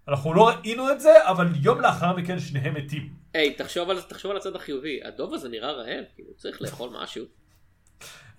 [0.08, 3.14] אנחנו לא ראינו את זה, אבל יום לאחר מכן שניהם מתים.
[3.34, 7.26] היי תחשוב על תחשוב על הצד החיובי הדוב הזה נראה רעב כאילו צריך לאכול משהו.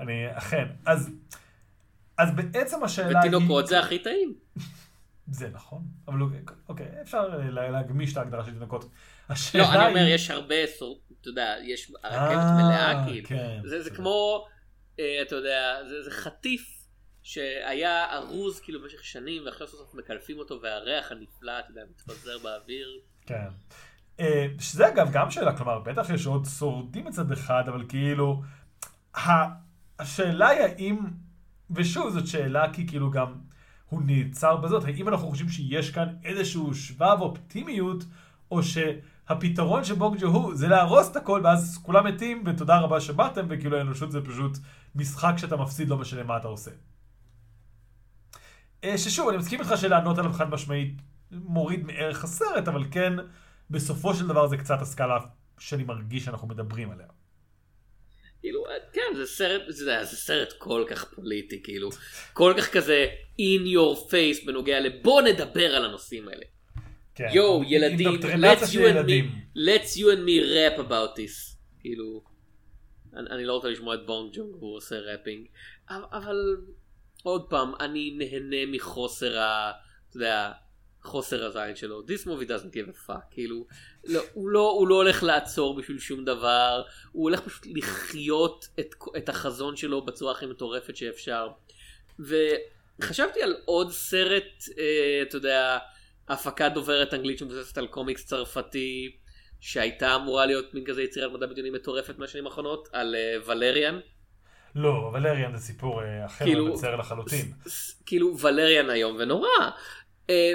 [0.00, 0.64] אני, אכן.
[0.86, 1.10] אז,
[2.18, 3.30] אז בעצם השאלה היא...
[3.30, 4.34] ותינוקות זה הכי טעים.
[5.26, 6.18] זה נכון, אבל
[6.68, 8.90] אוקיי, אפשר לה- להגמיש את ההגדרה של תינוקות.
[9.28, 11.00] השאלה לא אני אומר היא- יש הרבה סור...
[11.24, 13.28] אתה יודע יש הרכבת אה, מלאה כאילו.
[13.28, 13.90] כן, זה, זה.
[13.90, 14.46] כמו,
[15.00, 16.86] אה, אתה יודע, זה, זה חטיף
[17.22, 22.38] שהיה ארוז כאילו במשך שנים ועכשיו סוף סוף מקלפים אותו והריח הנפלא, אתה יודע, מתפזר
[22.38, 22.88] באוויר.
[23.26, 23.48] כן.
[24.20, 28.42] אה, שזה אגב גם שאלה, כלומר, בטח יש עוד שורדים מצד אחד, אבל כאילו,
[29.16, 29.54] ה-
[29.98, 30.98] השאלה היא האם,
[31.70, 33.34] ושוב זאת שאלה כי כאילו גם
[33.88, 38.04] הוא נעצר בזאת, האם אנחנו חושבים שיש כאן איזשהו שבב אופטימיות,
[38.50, 38.62] או
[39.28, 43.76] שהפתרון של בונג ג'ו זה להרוס את הכל ואז כולם מתים ותודה רבה שבאתם, וכאילו
[43.76, 44.52] האנושות זה פשוט
[44.94, 46.70] משחק שאתה מפסיד לא משנה מה אתה עושה.
[48.84, 50.94] אה, ששוב, אני מסכים איתך שלענות עליו חד משמעית
[51.30, 53.12] מוריד מערך הסרט, אבל כן,
[53.70, 55.18] בסופו של דבר זה קצת הסקאלה
[55.58, 57.06] שאני מרגיש שאנחנו מדברים עליה.
[58.40, 61.90] כאילו, אה, כן, זה סרט, זה, זה סרט כל כך פוליטי, כאילו,
[62.32, 63.06] כל כך כזה
[63.38, 66.44] in your face בנוגע לבוא נדבר על הנושאים האלה.
[67.14, 67.28] כן.
[67.32, 69.24] יואו, ילדים, let's you, and ילדים.
[69.24, 71.56] me, let's you and me rap about this.
[71.80, 72.22] כאילו,
[73.16, 75.46] אני, אני לא רוצה לשמוע את בונג ג'ון הו, הוא עושה rapping,
[75.90, 76.56] אבל, אבל
[77.22, 79.72] עוד פעם, אני נהנה מחוסר ה...
[80.08, 80.52] אתה יודע,
[81.02, 82.02] חוסר הזין שלו.
[82.02, 83.66] This movie doesn't give a fuck, כאילו,
[84.04, 88.94] לא, הוא, לא, הוא לא הולך לעצור בשביל שום דבר, הוא הולך פשוט לחיות את,
[89.16, 91.48] את החזון שלו בצורה הכי מטורפת שאפשר.
[92.18, 95.78] וחשבתי על עוד סרט, אה, אתה יודע,
[96.28, 99.16] הפקה דוברת אנגלית שמבוססת על קומיקס צרפתי,
[99.60, 103.98] שהייתה אמורה להיות מין כזה יצירת מדע בדיוני מטורפת מהשנים האחרונות, על אה, ולריאן.
[104.74, 107.52] לא, ולריאן זה סיפור אה, אחר כאילו- ומצער לחלוטין.
[107.68, 109.48] ס- כאילו ולריאן איום ונורא.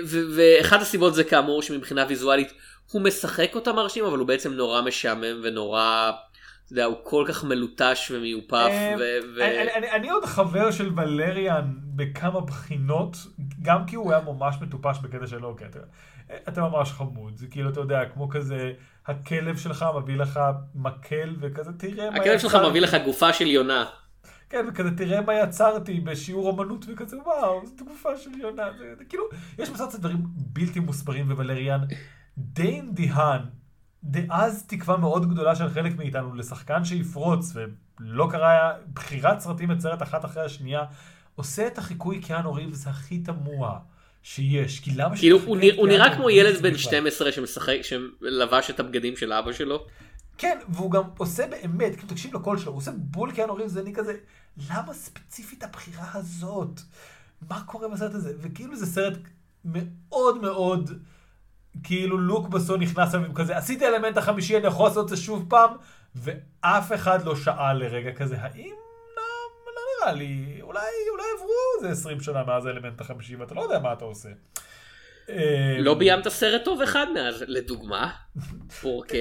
[0.06, 2.54] ו- ואחת הסיבות זה כאמור שמבחינה ויזואלית
[2.92, 6.12] הוא משחק אותה מרשים אבל הוא בעצם נורא משעמם ונורא,
[6.70, 8.70] אתה יודע, הוא כל כך מלוטש ומיופף.
[9.00, 13.18] ו- ו- אני- אני- אני- אני עוד חבר של ולריאן בכמה בחינות,
[13.62, 15.80] גם כי הוא היה ממש מטופש בקטע שלו, כי אתה-
[16.48, 18.72] אתה ממש חמוד, זה כאילו, אתה יודע, כמו כזה,
[19.08, 20.40] הכלב שלך מביא לך
[20.76, 23.86] מקל וכזה, תראה מה הכלב שלך יצרתי." מביא לך גופה של יונה.
[24.50, 28.64] כן, וכזה, תראה מה יצרתי בשיעור אמנות וכזה, וואו, זאת גופה של יונה.
[28.98, 29.24] זה, כאילו,
[29.60, 31.80] יש מצד דברים בלתי מוסברים בוולריאן.
[32.38, 33.42] דיין דיהן,
[34.04, 37.54] דאז תקווה מאוד גדולה של חלק מאיתנו לשחקן שיפרוץ,
[38.00, 40.84] ולא קרה בחירת סרטים יוצרת אחת אחרי השנייה,
[41.36, 43.80] עושה את החיקוי קיאנו ריבס הכי תמוה
[44.24, 44.80] שיש.
[44.80, 46.78] כי למה כאילו שתחכה הוא את נראה- הוא נראה כמו ילד בן בכלל?
[46.78, 49.86] 12 שמשחק, שלבש את הבגדים של אבא שלו.
[50.38, 53.94] כן, והוא גם עושה באמת, כאילו תקשיב לקול שלו, הוא עושה בול קיאנו ריבס, ואני
[53.94, 54.14] כזה,
[54.70, 56.82] למה ספציפית הבחירה הזאת?
[57.50, 58.34] מה קורה בסרט הזה?
[58.42, 59.18] וכאילו זה סרט
[59.66, 60.92] מאוד מאוד,
[61.84, 65.46] כאילו לוק בסון נכנס אליו כזה, עשיתי אלמנט החמישי, אני יכול לעשות את זה שוב
[65.50, 65.72] פעם,
[66.16, 68.74] ואף אחד לא שאל לרגע כזה, האם
[69.16, 69.24] לא,
[69.66, 70.80] לא נראה לי, אולי,
[71.12, 74.30] אולי עברו איזה 20 שנה מאז האלמנט החמישי, ואתה לא יודע מה אתה עושה.
[75.80, 78.12] לא ביימת סרט טוב אחד מאז, לדוגמה.
[78.82, 79.18] פורקה.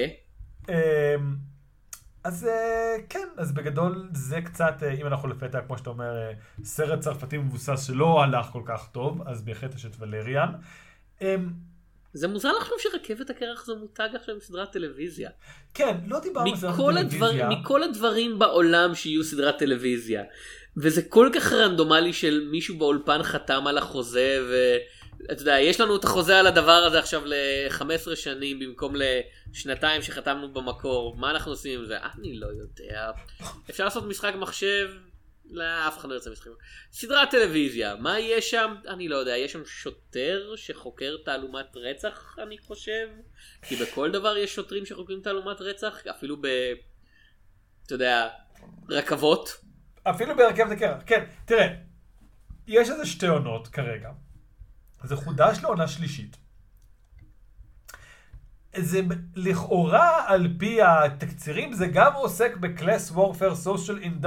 [0.69, 1.15] אה,
[2.23, 6.31] אז אה, כן, אז בגדול זה קצת, אה, אם אנחנו לפתע, כמו שאתה אומר, אה,
[6.63, 10.53] סרט צרפתי מבוסס שלא הלך כל כך טוב, אז בהחלט יש את ולריאן.
[12.13, 15.29] זה מוזר לחשוב שרכבת הקרח זה מותג עכשיו עם סדרת טלוויזיה.
[15.73, 16.49] כן, לא דיברנו
[16.87, 17.49] על הדבר, טלוויזיה.
[17.49, 20.23] מכל הדברים בעולם שיהיו סדרת טלוויזיה.
[20.77, 26.03] וזה כל כך רנדומלי של מישהו באולפן חתם על החוזה ואתה יודע, יש לנו את
[26.03, 31.85] החוזה על הדבר הזה עכשיו ל-15 שנים במקום לשנתיים שחתמנו במקור, מה אנחנו עושים עם
[31.85, 31.97] זה?
[31.97, 33.11] אני לא יודע.
[33.69, 34.89] אפשר לעשות משחק מחשב?
[35.49, 36.49] לא, אף אחד לא ירצה משחק.
[36.91, 38.75] סדרת טלוויזיה, מה יש שם?
[38.87, 43.07] אני לא יודע, יש שם שוטר שחוקר תעלומת רצח, אני חושב?
[43.61, 46.47] כי בכל דבר יש שוטרים שחוקרים תעלומת רצח, אפילו ב...
[47.85, 48.29] אתה יודע,
[48.89, 49.49] רכבות.
[50.03, 51.01] אפילו ברכבת הקרח.
[51.05, 51.67] כן, תראה,
[52.67, 54.09] יש איזה שתי עונות כרגע.
[55.03, 56.37] זה חודש לעונה שלישית.
[58.75, 59.01] זה
[59.35, 64.25] לכאורה על פי התקצירים זה גם עוסק ב-class warfare, social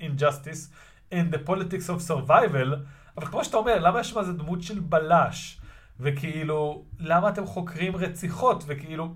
[0.00, 0.72] injustice,
[1.12, 2.68] in the politics of survival,
[3.16, 5.58] אבל כמו שאתה אומר, למה יש שם איזה דמות של בלש?
[6.00, 8.64] וכאילו, למה אתם חוקרים רציחות?
[8.66, 9.14] וכאילו,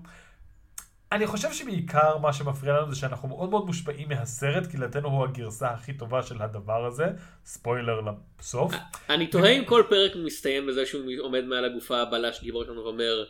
[1.11, 5.23] אני חושב שבעיקר מה שמפריע לנו זה שאנחנו מאוד מאוד מושפעים מהסרט, כי לדעתנו הוא
[5.23, 7.05] הגרסה הכי טובה של הדבר הזה.
[7.45, 8.01] ספוילר
[8.39, 8.73] לסוף.
[9.09, 13.23] אני תוהה אם כל פרק מסתיים בזה שהוא עומד מעל הגופה הבלש גיבור שלנו ואומר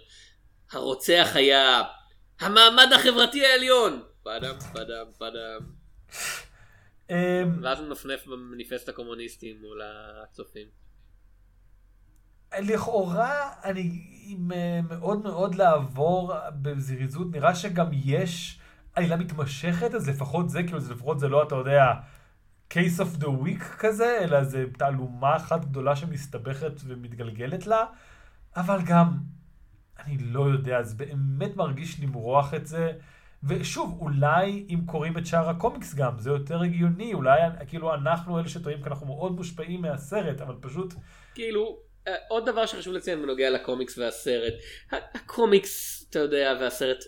[0.72, 1.84] הרוצח היה
[2.40, 4.02] המעמד החברתי העליון.
[4.24, 5.60] פאדם פאדם פאדם.
[7.10, 9.82] אמ, ואז הוא מנפנף במניפסט הקומוניסטי מול
[10.24, 10.68] הצופים.
[12.60, 14.38] לכאורה אני
[14.90, 18.60] מאוד מאוד לעבור בזריזות, נראה שגם יש
[18.94, 21.94] עלילה מתמשכת, אז לפחות זה, כאילו לפחות זה לא, אתה יודע,
[22.74, 27.86] case of the week כזה, אלא זה תעלומה אחת גדולה שמסתבכת ומתגלגלת לה,
[28.56, 29.18] אבל גם,
[30.06, 32.92] אני לא יודע, זה באמת מרגיש למרוח את זה.
[33.44, 38.50] ושוב, אולי אם קוראים את שאר הקומיקס גם, זה יותר הגיוני, אולי כאילו אנחנו אלה
[38.50, 40.94] שטועים, כי אנחנו מאוד מושפעים מהסרט, אבל פשוט...
[41.36, 44.54] כאילו אה, עוד דבר שחשוב לציין בנוגע לקומיקס והסרט
[44.92, 47.04] הקומיקס אתה יודע והסרט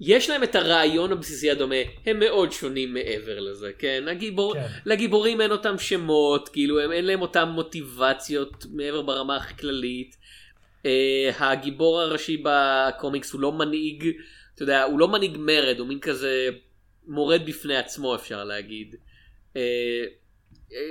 [0.00, 1.74] יש להם את הרעיון הבסיסי הדומה
[2.06, 4.66] הם מאוד שונים מעבר לזה כן, הגיבור, כן.
[4.86, 10.16] לגיבורים אין אותם שמות כאילו הם אין להם אותם מוטיבציות מעבר ברמה הכי כללית
[11.38, 14.12] הגיבור הראשי בקומיקס הוא לא מנהיג
[14.54, 16.50] אתה יודע הוא לא מנהיג מרד הוא מין כזה
[17.06, 18.96] מורד בפני עצמו אפשר להגיד.
[19.56, 20.04] אה,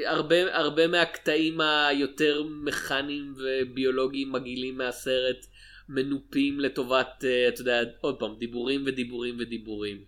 [0.06, 5.46] הרבה, הרבה מהקטעים היותר מכניים וביולוגיים מגעילים מהסרט
[5.90, 10.04] מנופים לטובת, אה, אתה יודע, עוד פעם, דיבורים ודיבורים ודיבורים.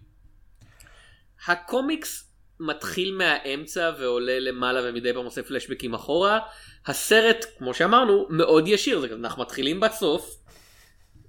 [1.48, 2.33] הקומיקס
[2.64, 6.40] מתחיל מהאמצע ועולה למעלה ומדי פעם עושה פלשבקים אחורה.
[6.86, 10.44] הסרט, כמו שאמרנו, מאוד ישיר, אנחנו מתחילים בסוף.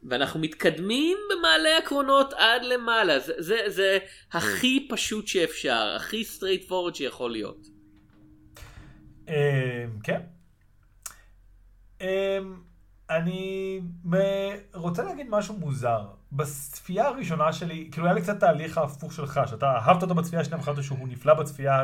[0.08, 3.98] ואנחנו מתקדמים במעלה הקרונות עד למעלה, זה, זה, זה
[4.32, 7.66] הכי פשוט שאפשר, הכי straightforward שיכול להיות.
[9.28, 9.34] אמ,
[10.02, 10.20] כן.
[13.10, 13.80] אני
[14.74, 16.06] רוצה להגיד משהו מוזר.
[16.32, 20.60] בצפייה הראשונה שלי, כאילו היה לי קצת תהליך ההפוך שלך, שאתה אהבת אותו בצפייה השנייה
[20.60, 21.82] וחשבת שהוא נפלא בצפייה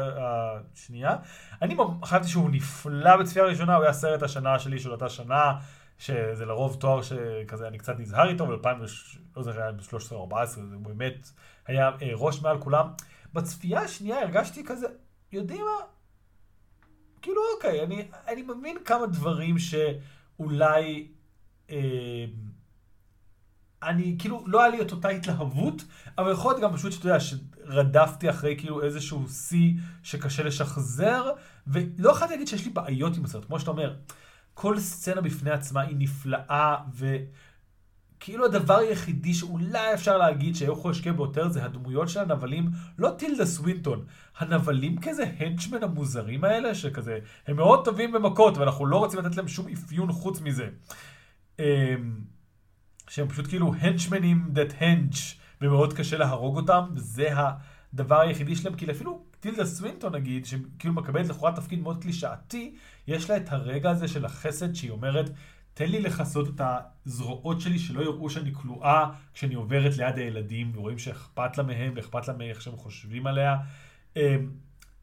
[0.75, 1.17] השנייה.
[1.63, 5.53] אני חשבתי שהוא נפלא בצפייה הראשונה, הוא היה סרט השנה שלי של אותה שנה,
[5.99, 8.67] שזה לרוב תואר שכזה אני קצת נזהר איתו, ב-2000,
[9.37, 11.31] לא זוכר, היה ב-13 או 14, זה באמת
[11.67, 12.89] היה אה, ראש מעל כולם.
[13.35, 14.87] בצפייה השנייה הרגשתי כזה,
[15.33, 15.87] יודעים מה?
[17.23, 19.59] כאילו אוקיי, אני, אני מבין כמה דברים
[20.41, 21.09] שאולי
[21.71, 22.25] אה,
[23.83, 25.83] אני כאילו לא היה לי את אותה התלהבות,
[26.19, 29.73] אבל יכול להיות גם פשוט שאתה יודע שרדפתי אחרי כאילו איזשהו שיא
[30.03, 31.31] שקשה לשחזר,
[31.67, 33.97] ולא יכולתי להגיד שיש לי בעיות עם הסרט, כמו שאתה אומר,
[34.55, 36.77] כל סצנה בפני עצמה היא נפלאה,
[38.21, 43.11] וכאילו הדבר היחידי שאולי אפשר להגיד שהיו יכולים להשקיע ביותר זה הדמויות של הנבלים, לא
[43.19, 44.05] טילדה סווינטון,
[44.39, 49.49] הנבלים כזה הנצ'מן המוזרים האלה, שכזה, הם מאוד טובים במכות, ואנחנו לא רוצים לתת להם
[49.49, 50.69] שום אפיון חוץ מזה.
[51.59, 51.65] אמ,
[53.09, 55.17] שהם פשוט כאילו הנצ'מנים that hench,
[55.61, 57.29] ומאוד קשה להרוג אותם, וזה
[57.93, 62.75] הדבר היחידי שלהם, כי אפילו טילדה סווינטון נגיד, שכאילו מקבלת לכאורה תפקיד מאוד קלישאתי,
[63.07, 65.31] יש לה את הרגע הזה של החסד שהיא אומרת,
[65.75, 66.61] תן לי לכסות את
[67.07, 72.29] הזרועות שלי שלא יראו שאני כלואה כשאני עוברת ליד הילדים, ורואים שאכפת לה מהם, ואכפת
[72.29, 73.57] לה מאיך שהם חושבים עליה.
[74.17, 74.51] אמ,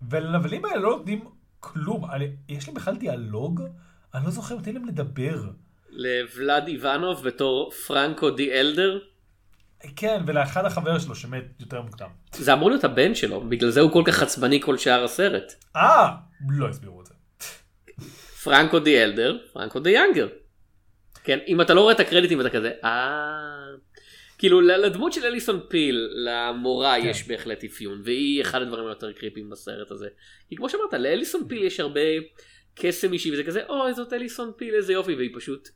[0.09, 1.23] ולנבלים האלה לא נותנים
[1.59, 2.05] כלום.
[2.49, 3.61] יש לי בכלל דיאלוג?
[4.13, 5.43] אני לא זוכר, נותנים להם לדבר.
[5.89, 8.99] לוולד איוונוב בתור פרנקו די אלדר.
[9.95, 12.09] כן, ולאחד החבר שלו שמת יותר מוקדם.
[12.33, 15.53] זה אמור להיות הבן שלו, בגלל זה הוא כל כך עצבני כל שאר הסרט.
[15.75, 16.15] אה,
[16.49, 17.13] לא הסבירו את זה.
[18.43, 20.27] פרנקו די אלדר, פרנקו די יאנגר.
[21.27, 23.67] כן, אם אתה לא רואה את הקרדיטים אתה כזה, אה...
[24.37, 27.07] כאילו לדמות של אליסון פיל, למורה כן.
[27.07, 30.07] יש בהחלט אפיון, והיא אחד הדברים היותר קריפים בסרט הזה.
[30.49, 32.01] כי כמו שאמרת, לאליסון פיל יש הרבה
[32.75, 35.69] קסם אישי וזה כזה, אוי זאת אליסון פיל איזה יופי, והיא פשוט,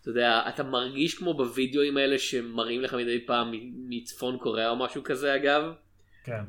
[0.00, 3.52] אתה יודע, אתה מרגיש כמו בווידאוים האלה שמראים לך מדי פעם
[3.88, 5.62] מצפון קוריאה או משהו כזה אגב.
[6.24, 6.42] כן.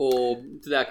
[0.00, 0.82] או, אתה יודע,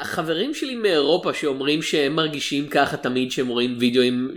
[0.00, 4.34] החברים שלי מאירופה שאומרים שהם מרגישים ככה תמיד שהם רואים וידאוים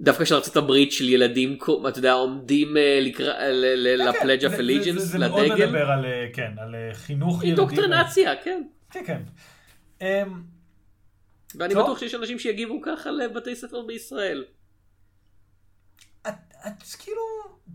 [0.00, 1.58] דווקא של ארה"ב של ילדים
[1.88, 2.98] אתה יודע עומדים אה,
[3.96, 4.98] לפלאג' אוף אליג'נס לדגל.
[4.98, 7.48] זה מאוד מדבר על אה, כן על אה, חינוך ילדים.
[7.48, 8.62] אינדוקטרנציה כן.
[8.90, 9.22] כן כן.
[10.00, 10.42] אמ,
[11.54, 14.44] ואני בטוח שיש אנשים שיגיבו ככה לבתי ספר בישראל.
[16.66, 17.22] את כאילו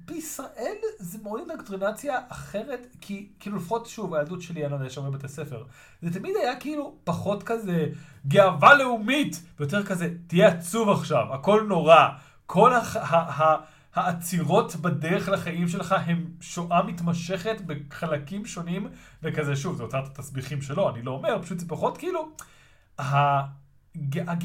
[0.07, 4.97] בישראל זה מאוד אינדוקטרינציה אחרת כי כאילו לפחות שוב הילדות שלי אני לא יודע יש
[4.97, 5.63] הרבה בתי ספר
[6.01, 7.85] זה תמיד היה כאילו פחות כזה
[8.27, 12.07] גאווה לאומית ויותר כזה תהיה עצוב עכשיו הכל נורא
[12.45, 13.57] כל הח, ה, ה,
[13.93, 18.87] העצירות בדרך לחיים שלך הם שואה מתמשכת בחלקים שונים
[19.23, 22.29] וכזה שוב זה הוצאת התסביכים שלו אני לא אומר פשוט זה פחות כאילו.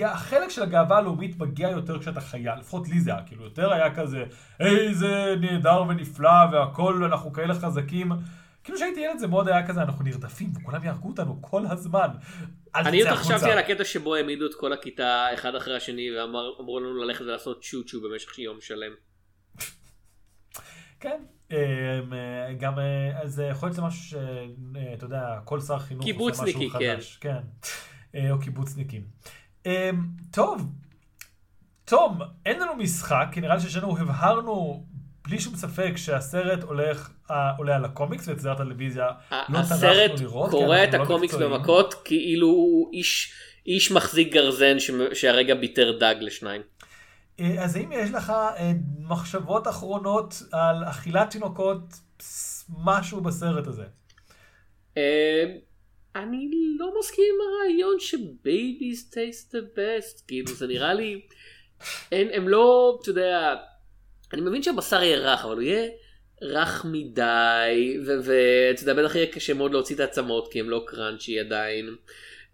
[0.05, 3.94] החלק של הגאווה הלאומית מגיע יותר כשאתה חייל, לפחות לי זה היה, כאילו יותר היה
[3.94, 4.24] כזה,
[4.61, 8.12] איזה נהדר ונפלא והכל, אנחנו כאלה חזקים.
[8.64, 12.09] כאילו כשהייתי ילד זה מאוד היה כזה, אנחנו נרדפים וכולם יהרגו אותנו כל הזמן.
[12.74, 17.05] אני יותר חשבתי על הקטע שבו העמידו את כל הכיתה אחד אחרי השני ואמרו לנו
[17.05, 18.92] ללכת ולעשות צ'ו צ'ו במשך יום שלם.
[21.00, 21.57] כן, אמ,
[22.59, 27.18] גם אה, זה יכול להיות זה משהו שאתה יודע, כל שר חינוך עושה משהו חדש.
[27.20, 27.36] כן.
[28.12, 28.30] כן.
[28.30, 29.03] או קיבוצניקים.
[29.66, 29.72] אמ,
[30.30, 30.68] טוב,
[31.84, 34.86] תום, אין לנו משחק, כי נראה לי ששנינו הבהרנו
[35.24, 39.86] בלי שום ספק שהסרט הולך, אה, עולה על הקומיקס ואת סדרת הטלוויזיה לא טרחנו
[40.20, 40.48] לראות.
[40.48, 43.32] הסרט קורא את לא הקומיקס לא במכות כאילו הוא איש,
[43.66, 46.62] איש מחזיק גרזן ש, שהרגע ביטר דג לשניים.
[47.40, 51.80] אה, אז האם יש לך אה, מחשבות אחרונות על אכילת תינוקות,
[52.78, 53.84] משהו בסרט הזה?
[56.16, 61.20] אה, אני לא מסכים עם הרעיון ש babies taste the best כאילו זה נראה לי
[62.12, 63.54] אין הם לא אתה יודע
[64.32, 65.88] אני מבין שהבשר יהיה רך אבל הוא יהיה
[66.42, 71.40] רך מדי ואתה יודע בטח יהיה קשה מאוד להוציא את העצמות כי הם לא crunchy
[71.40, 71.96] עדיין.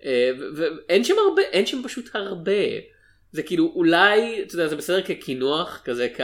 [0.05, 2.53] אה, ואין שם הרבה אין שם פשוט הרבה.
[3.33, 6.21] זה כאילו אולי אתה יודע זה בסדר כקינוח כזה כ...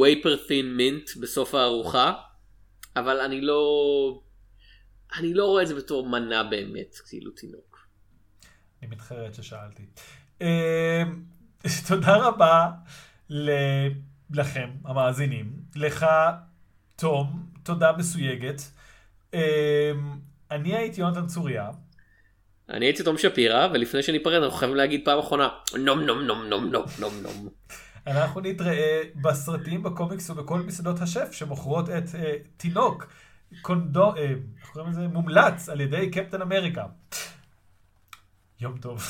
[0.00, 2.12] וייפר תין מינט בסוף הארוחה
[2.96, 4.20] אבל אני לא
[5.18, 7.86] אני לא רואה את זה בתור מנה באמת, כאילו תינוק.
[8.82, 9.82] אני מתחרט ששאלתי.
[10.40, 10.46] אמ,
[11.88, 12.70] תודה רבה
[14.30, 15.52] לכם, המאזינים.
[15.76, 16.06] לך,
[16.96, 18.62] תום, תודה מסויגת.
[19.34, 19.40] אמ,
[20.50, 21.70] אני הייתי יונתן צוריה.
[22.68, 25.48] אני הייתי תום שפירא, ולפני שניפרד אנחנו חייבים להגיד פעם אחרונה,
[25.78, 27.48] נום נום נום נום נום נום נום.
[28.06, 32.16] אנחנו נתראה בסרטים, בקומיקס ובכל מסעדות השף שמוכרות את uh,
[32.56, 33.06] תינוק.
[33.62, 35.08] קונדו, אה, איך קוראים לזה?
[35.08, 36.86] מומלץ על ידי קפטן אמריקה.
[38.60, 39.02] יום טוב.